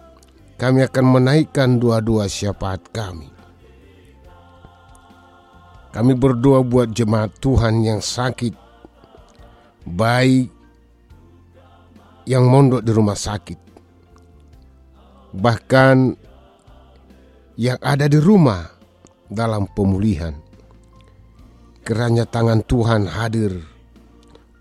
kami 0.56 0.88
akan 0.88 1.20
menaikkan 1.20 1.76
dua-dua 1.76 2.32
syafaat 2.32 2.80
kami. 2.96 3.35
Kami 5.94 6.12
berdoa 6.12 6.60
buat 6.60 6.92
jemaat 6.92 7.36
Tuhan 7.40 7.84
yang 7.84 8.00
sakit, 8.04 8.52
baik 9.86 10.50
yang 12.26 12.44
mondok 12.46 12.82
di 12.82 12.90
rumah 12.90 13.16
sakit, 13.16 13.58
bahkan 15.36 16.18
yang 17.56 17.80
ada 17.80 18.10
di 18.10 18.20
rumah 18.20 18.66
dalam 19.30 19.66
pemulihan. 19.72 20.36
Kiranya 21.86 22.26
tangan 22.26 22.66
Tuhan 22.66 23.06
hadir 23.06 23.62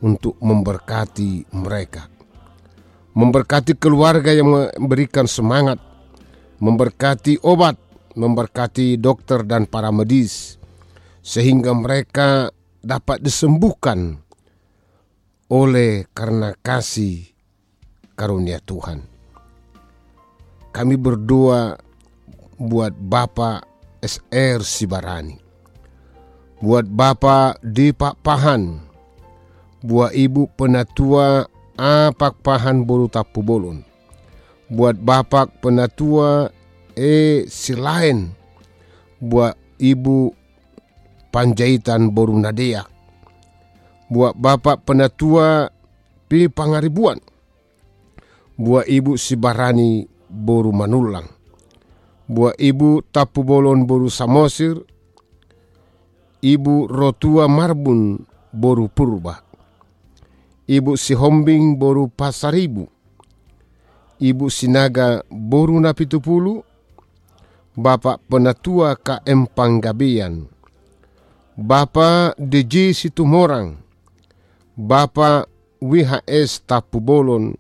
untuk 0.06 0.38
memberkati 0.38 1.50
mereka. 1.58 2.06
Memberkati 3.18 3.74
keluarga 3.80 4.30
yang 4.30 4.52
memberikan 4.78 5.26
semangat, 5.26 5.82
memberkati 6.62 7.42
obat, 7.42 7.80
memberkati 8.14 9.00
dokter 9.02 9.42
dan 9.42 9.66
para 9.66 9.90
medis, 9.90 10.62
sehingga 11.26 11.74
mereka 11.74 12.54
dapat 12.86 13.18
disembuhkan 13.26 14.22
oleh 15.50 16.06
karena 16.14 16.54
kasih 16.62 17.26
karunia 18.14 18.62
Tuhan. 18.62 19.02
Kami 20.70 20.96
berdoa 21.02 21.82
buat 22.62 22.94
Bapak 22.94 23.66
SR 24.06 24.62
Sibarani, 24.62 25.42
buat 26.62 26.86
Bapak 26.86 27.58
Depak 27.66 28.22
Pahan, 28.22 28.86
buat 29.82 30.14
Ibu 30.14 30.54
Penatua 30.54 31.50
Apak 31.74 32.38
Pahan 32.46 32.86
Bolu 32.86 33.10
Tapu 33.10 33.42
Bolon, 33.42 33.82
buat 34.70 34.94
Bapak 35.02 35.58
Penatua 35.58 36.54
E 36.94 37.50
Silain, 37.50 38.36
buat 39.18 39.58
Ibu 39.82 40.45
Panjaitan 41.36 42.16
Boru 42.16 42.40
Nadea. 42.40 42.88
Buat 44.08 44.40
bapak 44.40 44.88
penatua 44.88 45.68
Pi 46.32 46.48
Pangaribuan. 46.48 47.20
Buat 48.56 48.88
ibu 48.88 49.20
Sibarani 49.20 50.08
Boru 50.32 50.72
Manulang. 50.72 51.28
Buat 52.32 52.56
ibu 52.56 53.04
Tapu 53.12 53.44
Bolon 53.44 53.84
Boru 53.84 54.08
Samosir. 54.08 54.80
Ibu 56.40 56.88
Rotua 56.88 57.52
Marbun 57.52 58.16
Boru 58.56 58.88
Purba. 58.88 59.44
Ibu 60.72 60.96
Sihombing 60.96 61.76
Boru 61.76 62.08
Pasaribu. 62.08 62.88
Ibu 64.24 64.48
Sinaga 64.48 65.20
Boru 65.28 65.84
Napitupulu. 65.84 66.64
Bapak 67.76 68.24
Penatua 68.32 68.96
KM 68.96 69.52
Panggabean 69.52 70.55
Bapak 71.56 72.36
DJ 72.36 72.92
Situmorang, 72.92 73.80
Bapak 74.76 75.48
WHS 75.80 76.68
Tapubolon, 76.68 77.56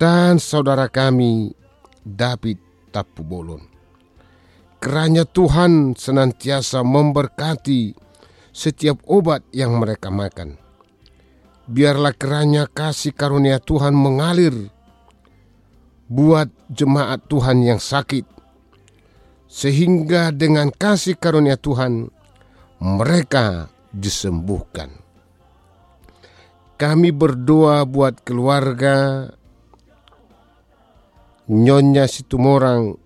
dan 0.00 0.40
saudara 0.40 0.88
kami 0.88 1.52
David 2.00 2.56
Tapubolon. 2.96 3.60
Keranya 4.80 5.28
Tuhan 5.28 5.92
senantiasa 5.92 6.80
memberkati 6.80 7.92
setiap 8.48 9.04
obat 9.04 9.44
yang 9.52 9.76
mereka 9.76 10.08
makan. 10.08 10.56
Biarlah 11.68 12.16
keranya 12.16 12.64
kasih 12.64 13.12
karunia 13.12 13.60
Tuhan 13.60 13.92
mengalir 13.92 14.72
buat 16.08 16.48
jemaat 16.72 17.28
Tuhan 17.28 17.60
yang 17.60 17.76
sakit. 17.76 18.24
Sehingga 19.52 20.32
dengan 20.32 20.72
kasih 20.72 21.20
karunia 21.20 21.60
Tuhan, 21.60 22.15
mereka 22.80 23.72
disembuhkan. 23.88 24.92
Kami 26.76 27.08
berdoa 27.08 27.88
buat 27.88 28.20
keluarga 28.20 29.28
Nyonya 31.48 32.04
Situmorang 32.04 33.00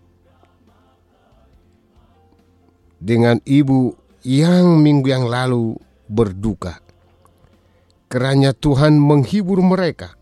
dengan 2.99 3.39
ibu 3.47 3.95
yang 4.27 4.83
minggu 4.83 5.07
yang 5.07 5.31
lalu 5.31 5.79
berduka. 6.11 6.83
Kerana 8.11 8.51
Tuhan 8.51 8.99
menghibur 8.99 9.62
mereka. 9.62 10.18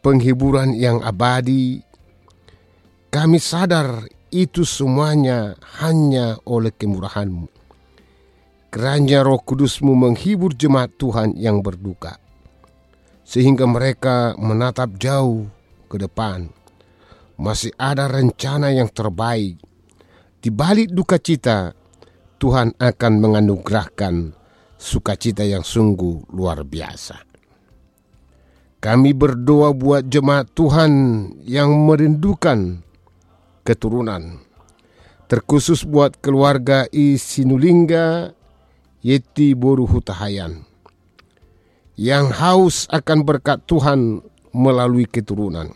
Penghiburan 0.00 0.72
yang 0.72 1.04
abadi. 1.04 1.84
Kami 3.12 3.36
sadar 3.36 4.08
itu 4.32 4.64
semuanya 4.64 5.52
hanya 5.84 6.40
oleh 6.48 6.72
kemurahanmu 6.72 7.65
Kerana 8.68 9.24
roh 9.24 9.40
kudusmu 9.40 9.96
menghibur 9.96 10.52
jemaat 10.52 10.94
Tuhan 11.00 11.38
yang 11.38 11.64
berduka. 11.64 12.20
Sehingga 13.26 13.64
mereka 13.64 14.36
menatap 14.38 15.00
jauh 15.00 15.48
ke 15.88 15.96
depan. 15.96 16.50
Masih 17.40 17.72
ada 17.80 18.06
rencana 18.06 18.70
yang 18.72 18.92
terbaik. 18.92 19.58
Di 20.38 20.48
balik 20.52 20.92
duka 20.92 21.18
cita, 21.18 21.72
Tuhan 22.36 22.76
akan 22.76 23.12
menganugerahkan 23.16 24.36
sukacita 24.76 25.42
yang 25.42 25.64
sungguh 25.64 26.28
luar 26.36 26.62
biasa. 26.62 27.16
Kami 28.76 29.16
berdoa 29.16 29.72
buat 29.72 30.04
jemaat 30.06 30.52
Tuhan 30.52 30.92
yang 31.48 31.72
merindukan 31.88 32.84
keturunan. 33.64 34.44
Terkhusus 35.26 35.82
buat 35.82 36.20
keluarga 36.22 36.86
Isinulinga 36.94 38.35
Yeti 39.04 39.52
Boru 39.52 39.84
Hutahayan 39.84 40.64
yang 41.96 42.28
haus 42.28 42.84
akan 42.92 43.24
berkat 43.24 43.64
Tuhan 43.64 44.20
melalui 44.52 45.08
keturunan. 45.08 45.72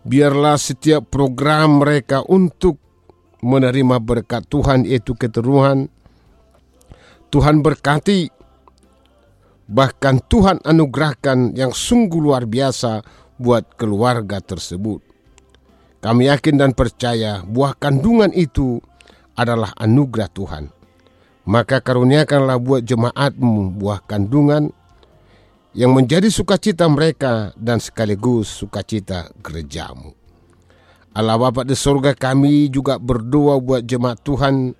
Biarlah 0.00 0.56
setiap 0.56 1.12
program 1.12 1.84
mereka 1.84 2.24
untuk 2.24 2.80
menerima 3.44 4.00
berkat 4.00 4.48
Tuhan 4.48 4.88
yaitu 4.88 5.12
keturunan 5.16 5.88
Tuhan 7.30 7.62
berkati 7.62 8.26
bahkan 9.70 10.18
Tuhan 10.18 10.58
anugerahkan 10.66 11.54
yang 11.54 11.70
sungguh 11.70 12.18
luar 12.18 12.44
biasa 12.44 13.06
buat 13.38 13.78
keluarga 13.78 14.42
tersebut. 14.42 14.98
Kami 16.02 16.26
yakin 16.26 16.58
dan 16.58 16.72
percaya 16.74 17.44
buah 17.46 17.78
kandungan 17.78 18.34
itu 18.34 18.82
adalah 19.38 19.70
anugerah 19.78 20.28
Tuhan. 20.32 20.79
Maka 21.48 21.80
karuniakanlah 21.80 22.60
buat 22.60 22.82
jemaatmu 22.84 23.80
buah 23.80 24.04
kandungan 24.04 24.72
yang 25.72 25.94
menjadi 25.94 26.26
sukacita 26.28 26.84
mereka 26.90 27.54
dan 27.54 27.78
sekaligus 27.78 28.50
sukacita 28.50 29.30
gerejamu. 29.38 30.12
Allah 31.10 31.38
Bapa 31.38 31.66
di 31.66 31.74
surga 31.74 32.14
kami 32.14 32.70
juga 32.70 32.98
berdoa 33.00 33.58
buat 33.58 33.82
jemaat 33.82 34.22
Tuhan 34.22 34.78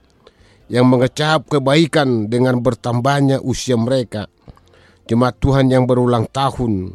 yang 0.70 0.86
mengecap 0.86 1.50
kebaikan 1.50 2.30
dengan 2.30 2.62
bertambahnya 2.62 3.42
usia 3.42 3.74
mereka. 3.74 4.30
Jemaat 5.10 5.42
Tuhan 5.42 5.74
yang 5.74 5.90
berulang 5.90 6.30
tahun, 6.30 6.94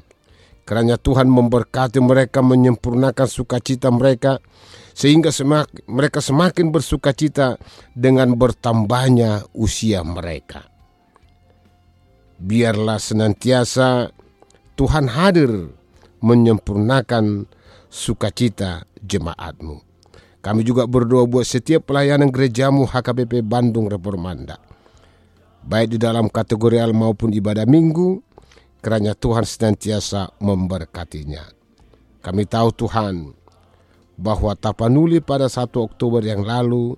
kerana 0.63 0.95
Tuhan 0.95 1.27
memberkati 1.27 1.99
mereka 1.99 2.39
menyempurnakan 2.39 3.27
sukacita 3.27 3.91
mereka, 3.91 4.39
sehingga 4.95 5.27
semak, 5.27 5.67
mereka 5.91 6.23
semakin 6.23 6.71
bersukacita 6.71 7.59
dengan 7.91 8.31
bertambahnya 8.39 9.43
usia 9.51 9.99
mereka. 10.07 10.71
Biarlah 12.39 12.95
senantiasa 12.95 14.07
Tuhan 14.79 15.11
hadir 15.11 15.67
menyempurnakan 16.23 17.43
sukacita 17.91 18.87
jemaatmu. 19.03 19.83
Kami 20.39 20.61
juga 20.63 20.87
berdoa 20.87 21.27
buat 21.27 21.43
setiap 21.43 21.91
pelayanan 21.91 22.31
gerejamu 22.31 22.87
HKBP 22.87 23.43
Bandung 23.43 23.91
Reformanda. 23.91 24.55
Baik 25.65 25.97
di 25.97 25.99
dalam 25.99 26.31
kategori 26.31 26.79
al 26.79 26.95
maupun 26.95 27.35
ibadah 27.35 27.67
minggu, 27.67 28.21
kerana 28.79 29.17
Tuhan 29.17 29.43
senantiasa 29.43 30.37
memberkatinya. 30.39 31.41
Kami 32.21 32.45
tahu 32.45 32.69
Tuhan 32.85 33.33
bahwa 34.15 34.55
Tapanuli 34.55 35.19
pada 35.19 35.51
1 35.51 35.71
Oktober 35.75 36.23
yang 36.23 36.43
lalu 36.47 36.95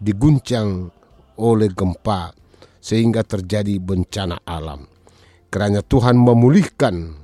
diguncang 0.00 0.92
oleh 1.40 1.72
gempa 1.72 2.32
sehingga 2.80 3.24
terjadi 3.24 3.76
bencana 3.80 4.44
alam. 4.44 4.88
Kerana 5.50 5.82
Tuhan 5.82 6.16
memulihkan 6.20 7.16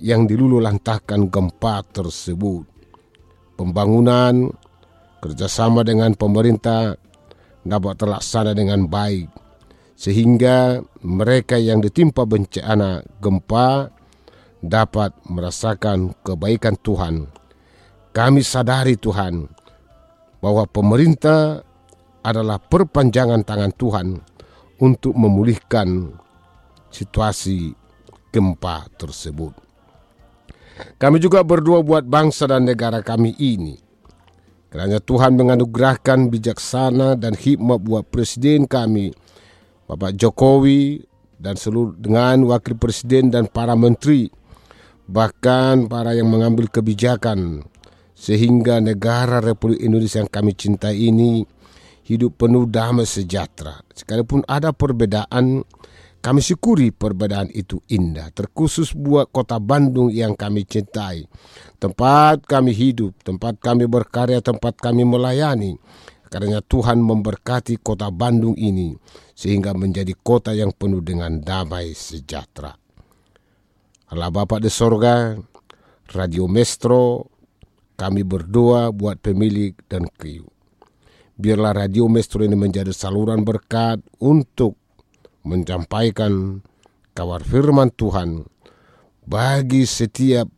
yang 0.00 0.24
dilululantahkan 0.24 1.28
gempa 1.28 1.84
tersebut 1.92 2.64
pembangunan 3.60 4.48
kerjasama 5.20 5.84
dengan 5.84 6.16
pemerintah 6.16 6.96
dapat 7.60 7.94
terlaksana 8.00 8.56
dengan 8.56 8.88
baik 8.88 9.28
sehingga 10.00 10.80
mereka 11.04 11.60
yang 11.60 11.84
ditimpa 11.84 12.24
bencana 12.24 13.04
gempa 13.20 13.92
dapat 14.64 15.12
merasakan 15.28 16.16
kebaikan 16.24 16.80
Tuhan. 16.80 17.39
Kami 18.10 18.42
sadari 18.42 18.98
Tuhan 18.98 19.46
bahwa 20.42 20.66
pemerintah 20.66 21.62
adalah 22.26 22.58
perpanjangan 22.58 23.46
tangan 23.46 23.72
Tuhan 23.78 24.18
untuk 24.82 25.14
memulihkan 25.14 26.10
situasi 26.90 27.70
gempa 28.34 28.90
tersebut. 28.98 29.54
Kami 30.98 31.22
juga 31.22 31.44
berdoa 31.44 31.84
buat 31.84 32.02
bangsa 32.02 32.48
dan 32.50 32.66
negara 32.66 33.04
kami 33.04 33.36
ini. 33.38 33.78
Kerana 34.70 34.98
Tuhan 35.02 35.38
menganugerahkan 35.38 36.30
bijaksana 36.30 37.14
dan 37.14 37.34
hikmat 37.34 37.78
buat 37.82 38.06
presiden 38.10 38.66
kami, 38.70 39.14
Bapak 39.86 40.14
Jokowi 40.18 41.02
dan 41.38 41.58
seluruh 41.58 41.94
dengan 41.98 42.46
wakil 42.46 42.78
presiden 42.78 43.34
dan 43.34 43.50
para 43.50 43.74
menteri, 43.74 44.30
bahkan 45.10 45.90
para 45.90 46.14
yang 46.14 46.30
mengambil 46.30 46.70
kebijakan 46.70 47.66
sehingga 48.20 48.84
negara 48.84 49.40
Republik 49.40 49.80
Indonesia 49.80 50.20
yang 50.20 50.28
kami 50.28 50.52
cintai 50.52 51.08
ini 51.08 51.40
hidup 52.04 52.36
penuh 52.36 52.68
damai 52.68 53.08
sejahtera. 53.08 53.80
Sekalipun 53.96 54.44
ada 54.44 54.76
perbedaan, 54.76 55.64
kami 56.20 56.40
syukuri 56.44 56.92
perbedaan 56.92 57.48
itu 57.48 57.80
indah, 57.88 58.28
terkhusus 58.36 58.92
buat 58.92 59.32
kota 59.32 59.56
Bandung 59.56 60.12
yang 60.12 60.36
kami 60.36 60.68
cintai. 60.68 61.24
Tempat 61.80 62.44
kami 62.44 62.76
hidup, 62.76 63.16
tempat 63.24 63.56
kami 63.56 63.88
berkarya, 63.88 64.44
tempat 64.44 64.76
kami 64.76 65.08
melayani. 65.08 65.80
Karena 66.30 66.62
Tuhan 66.62 67.02
memberkati 67.02 67.80
kota 67.82 68.06
Bandung 68.12 68.54
ini 68.54 68.94
sehingga 69.34 69.74
menjadi 69.74 70.14
kota 70.14 70.54
yang 70.54 70.70
penuh 70.76 71.02
dengan 71.02 71.40
damai 71.40 71.90
sejahtera. 71.90 72.70
Allah 74.12 74.30
Bapa 74.30 74.62
di 74.62 74.70
sorga, 74.70 75.34
Radio 76.14 76.46
Mestro, 76.46 77.39
kami 78.00 78.24
berdoa 78.24 78.88
buat 78.96 79.20
pemilik 79.20 79.76
dan 79.92 80.08
kriu. 80.08 80.48
Biarlah 81.36 81.84
Radio 81.84 82.08
Mestro 82.08 82.40
ini 82.40 82.56
menjadi 82.56 82.96
saluran 82.96 83.44
berkat 83.44 84.00
untuk 84.16 84.80
menyampaikan 85.44 86.64
kabar 87.12 87.44
firman 87.44 87.92
Tuhan 87.92 88.48
bagi 89.28 89.84
setiap 89.84 90.48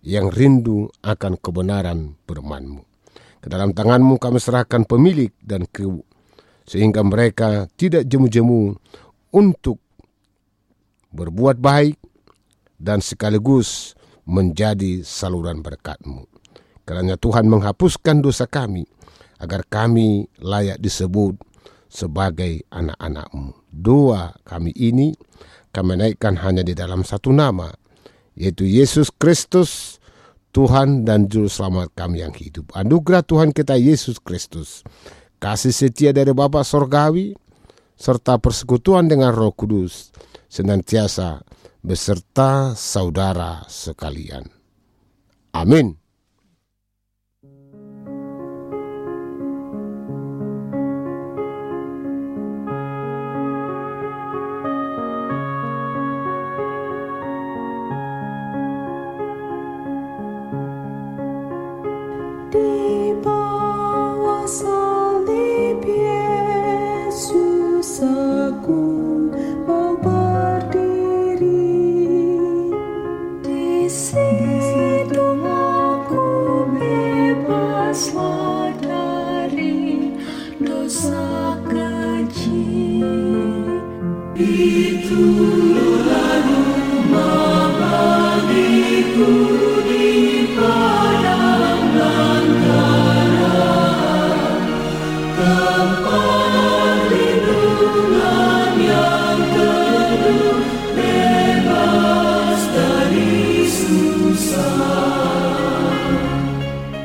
yang 0.00 0.32
rindu 0.32 0.88
akan 1.04 1.36
kebenaran 1.36 2.16
firman-Mu. 2.24 2.80
Ke 3.44 3.52
dalam 3.52 3.76
tanganmu 3.76 4.16
kami 4.16 4.40
serahkan 4.40 4.88
pemilik 4.88 5.32
dan 5.44 5.68
kru, 5.68 6.00
sehingga 6.64 7.04
mereka 7.04 7.68
tidak 7.76 8.08
jemu-jemu 8.08 8.72
untuk 9.36 9.80
berbuat 11.12 11.60
baik 11.60 12.00
dan 12.80 13.04
sekaligus 13.04 13.92
menjadi 14.24 15.04
saluran 15.04 15.60
berkat-Mu. 15.60 16.33
Karena 16.84 17.16
Tuhan 17.16 17.48
menghapuskan 17.48 18.20
dosa 18.20 18.44
kami, 18.44 18.84
agar 19.40 19.64
kami 19.68 20.28
layak 20.40 20.80
disebut 20.80 21.36
sebagai 21.88 22.64
anak-anakmu. 22.72 23.56
Doa 23.72 24.36
kami 24.44 24.72
ini 24.76 25.16
kami 25.74 25.98
naikkan 25.98 26.38
hanya 26.38 26.62
di 26.62 26.76
dalam 26.76 27.02
satu 27.02 27.34
nama, 27.34 27.72
yaitu 28.38 28.62
Yesus 28.62 29.10
Kristus, 29.10 29.98
Tuhan 30.54 31.02
dan 31.02 31.26
Juru 31.26 31.50
Selamat 31.50 31.90
kami 31.98 32.22
yang 32.22 32.30
hidup. 32.30 32.70
Anugerah 32.78 33.26
Tuhan 33.26 33.50
kita 33.50 33.74
Yesus 33.74 34.22
Kristus, 34.22 34.86
kasih 35.42 35.74
setia 35.74 36.14
dari 36.14 36.30
Bapa 36.30 36.62
Sorgawi, 36.62 37.34
serta 37.98 38.38
persekutuan 38.38 39.10
dengan 39.10 39.34
Roh 39.34 39.50
Kudus, 39.50 40.14
senantiasa 40.46 41.42
beserta 41.82 42.78
saudara 42.78 43.66
sekalian. 43.66 44.46
Amin. 45.54 46.03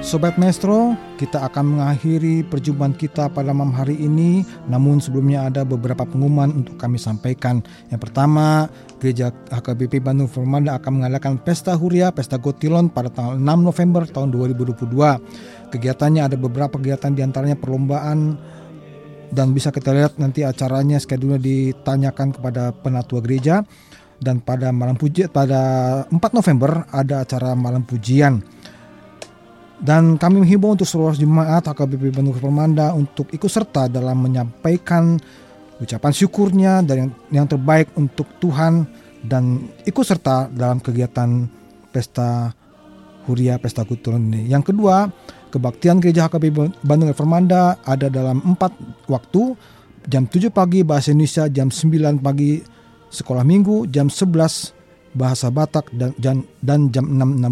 Sobat 0.10 0.42
Maestro, 0.42 0.98
kita 1.22 1.46
akan 1.46 1.78
mengakhiri 1.78 2.42
perjumpaan 2.42 2.98
kita 2.98 3.30
pada 3.30 3.54
malam 3.54 3.70
hari 3.70 3.94
ini. 3.94 4.42
Namun 4.66 4.98
sebelumnya 4.98 5.46
ada 5.46 5.62
beberapa 5.62 6.02
pengumuman 6.02 6.50
untuk 6.50 6.82
kami 6.82 6.98
sampaikan. 6.98 7.62
Yang 7.94 8.10
pertama, 8.10 8.74
Gereja 8.98 9.30
HKBP 9.54 10.02
Bandung 10.02 10.26
Formanda 10.26 10.82
akan 10.82 10.98
mengadakan 10.98 11.38
Pesta 11.38 11.78
Huria, 11.78 12.10
Pesta 12.10 12.42
Gotilon 12.42 12.90
pada 12.90 13.14
tanggal 13.14 13.38
6 13.38 13.62
November 13.62 14.10
tahun 14.10 14.34
2022. 14.34 15.78
Kegiatannya 15.78 16.26
ada 16.26 16.34
beberapa 16.42 16.82
kegiatan 16.82 17.14
di 17.14 17.22
antaranya 17.22 17.54
perlombaan 17.54 18.34
dan 19.30 19.54
bisa 19.54 19.70
kita 19.70 19.94
lihat 19.94 20.18
nanti 20.18 20.42
acaranya 20.42 20.98
schedule 20.98 21.38
ditanyakan 21.38 22.34
kepada 22.34 22.74
penatua 22.74 23.22
gereja 23.22 23.62
dan 24.18 24.42
pada 24.42 24.74
malam 24.74 24.98
puji 24.98 25.30
pada 25.30 25.62
4 26.10 26.18
November 26.34 26.90
ada 26.90 27.22
acara 27.22 27.54
malam 27.54 27.86
pujian. 27.86 28.59
Dan 29.80 30.20
kami 30.20 30.44
menghimbau 30.44 30.76
untuk 30.76 30.84
seluruh 30.84 31.16
jemaat 31.16 31.64
HKBP 31.64 32.12
Bandung 32.12 32.36
Permanda 32.36 32.92
untuk 32.92 33.32
ikut 33.32 33.48
serta 33.48 33.88
dalam 33.88 34.20
menyampaikan 34.20 35.16
ucapan 35.80 36.12
syukurnya 36.12 36.84
dan 36.84 36.96
yang, 36.96 37.12
yang 37.32 37.48
terbaik 37.48 37.88
untuk 37.96 38.28
Tuhan 38.44 38.84
dan 39.24 39.72
ikut 39.88 40.04
serta 40.04 40.52
dalam 40.52 40.84
kegiatan 40.84 41.48
pesta 41.96 42.52
Huria 43.24 43.56
Pesta 43.56 43.88
Kultur 43.88 44.20
ini. 44.20 44.52
Yang 44.52 44.76
kedua, 44.76 45.08
kebaktian 45.54 46.04
Gereja 46.04 46.28
HKBP 46.28 46.84
Bandung 46.84 47.08
Reformanda 47.08 47.80
ada 47.88 48.12
dalam 48.12 48.44
empat 48.44 48.76
waktu, 49.08 49.56
jam 50.12 50.28
7 50.28 50.52
pagi 50.52 50.84
bahasa 50.84 51.16
Indonesia, 51.16 51.48
jam 51.48 51.72
9 51.72 52.20
pagi 52.20 52.60
sekolah 53.14 53.48
minggu, 53.48 53.88
jam 53.88 54.12
11 54.12 55.16
bahasa 55.16 55.48
Batak 55.50 55.90
dan, 55.96 56.12
dan, 56.20 56.44
dan 56.60 56.92
jam 56.92 57.06
6 57.06 57.48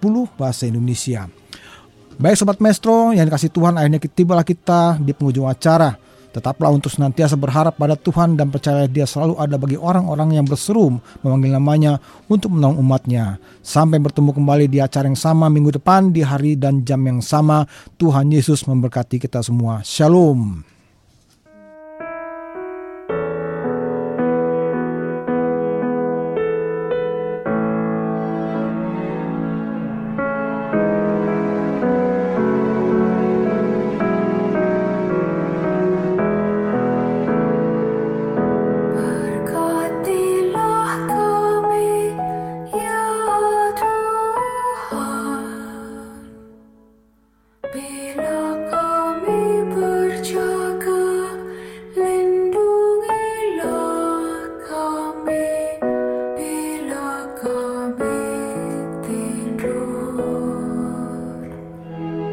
16.30 0.00 0.38
bahasa 0.38 0.68
Indonesia. 0.68 1.39
Baik 2.20 2.36
Sobat 2.36 2.60
Maestro, 2.60 3.16
yang 3.16 3.24
dikasih 3.24 3.48
Tuhan 3.48 3.80
akhirnya 3.80 3.96
tibalah 3.96 4.44
kita 4.44 5.00
di 5.00 5.16
penghujung 5.16 5.48
acara. 5.48 5.96
Tetaplah 6.36 6.68
untuk 6.68 6.92
senantiasa 6.92 7.32
berharap 7.32 7.80
pada 7.80 7.96
Tuhan 7.96 8.36
dan 8.36 8.52
percaya 8.52 8.84
dia 8.84 9.08
selalu 9.08 9.40
ada 9.40 9.56
bagi 9.56 9.80
orang-orang 9.80 10.36
yang 10.36 10.44
berseru 10.44 11.00
memanggil 11.24 11.56
namanya 11.56 11.96
untuk 12.28 12.52
menolong 12.52 12.76
umatnya. 12.76 13.40
Sampai 13.64 14.04
bertemu 14.04 14.36
kembali 14.36 14.68
di 14.68 14.84
acara 14.84 15.08
yang 15.08 15.16
sama 15.16 15.48
minggu 15.48 15.80
depan 15.80 16.12
di 16.12 16.20
hari 16.20 16.60
dan 16.60 16.84
jam 16.84 17.00
yang 17.08 17.24
sama. 17.24 17.64
Tuhan 17.96 18.28
Yesus 18.28 18.68
memberkati 18.68 19.16
kita 19.16 19.40
semua. 19.40 19.80
Shalom. 19.80 20.60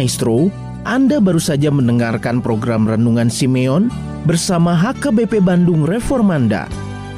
Maestro, 0.00 0.48
Anda 0.88 1.20
baru 1.20 1.36
saja 1.36 1.68
mendengarkan 1.68 2.40
program 2.40 2.88
Renungan 2.88 3.28
Simeon 3.28 3.92
bersama 4.24 4.72
HKBP 4.72 5.44
Bandung 5.44 5.84
Reformanda 5.84 6.64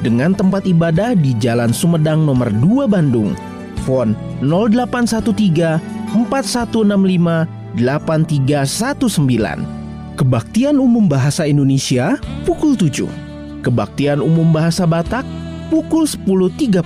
dengan 0.03 0.35
tempat 0.35 0.67
ibadah 0.67 1.15
di 1.15 1.31
Jalan 1.39 1.71
Sumedang 1.71 2.27
nomor 2.27 2.51
2 2.51 2.83
Bandung. 2.91 3.39
Fon 3.87 4.19
0813 4.43 5.79
4165 6.11 7.47
8319. 7.79 10.19
Kebaktian 10.19 10.75
Umum 10.75 11.07
Bahasa 11.07 11.47
Indonesia 11.47 12.19
pukul 12.43 12.75
7. 12.75 13.07
Kebaktian 13.63 14.19
Umum 14.19 14.51
Bahasa 14.51 14.83
Batak 14.83 15.23
pukul 15.71 16.03
10.30. 16.03 16.83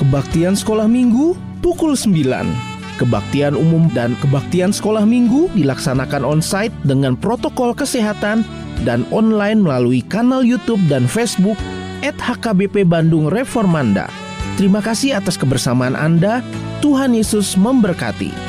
Kebaktian 0.00 0.56
Sekolah 0.56 0.88
Minggu 0.88 1.36
pukul 1.60 1.92
9. 1.92 2.67
Kebaktian 2.98 3.54
umum 3.54 3.86
dan 3.94 4.18
kebaktian 4.18 4.74
sekolah 4.74 5.06
minggu 5.06 5.46
dilaksanakan 5.54 6.26
on-site 6.26 6.74
dengan 6.82 7.14
protokol 7.14 7.70
kesehatan 7.70 8.42
dan 8.82 9.06
online 9.14 9.62
melalui 9.62 10.02
kanal 10.02 10.42
YouTube 10.42 10.82
dan 10.90 11.06
Facebook 11.06 11.54
@HKBP 12.02 12.82
Bandung 12.82 13.30
Reformanda. 13.30 14.10
Terima 14.58 14.82
kasih 14.82 15.14
atas 15.14 15.38
kebersamaan 15.38 15.94
Anda. 15.94 16.42
Tuhan 16.82 17.14
Yesus 17.14 17.54
memberkati. 17.54 18.47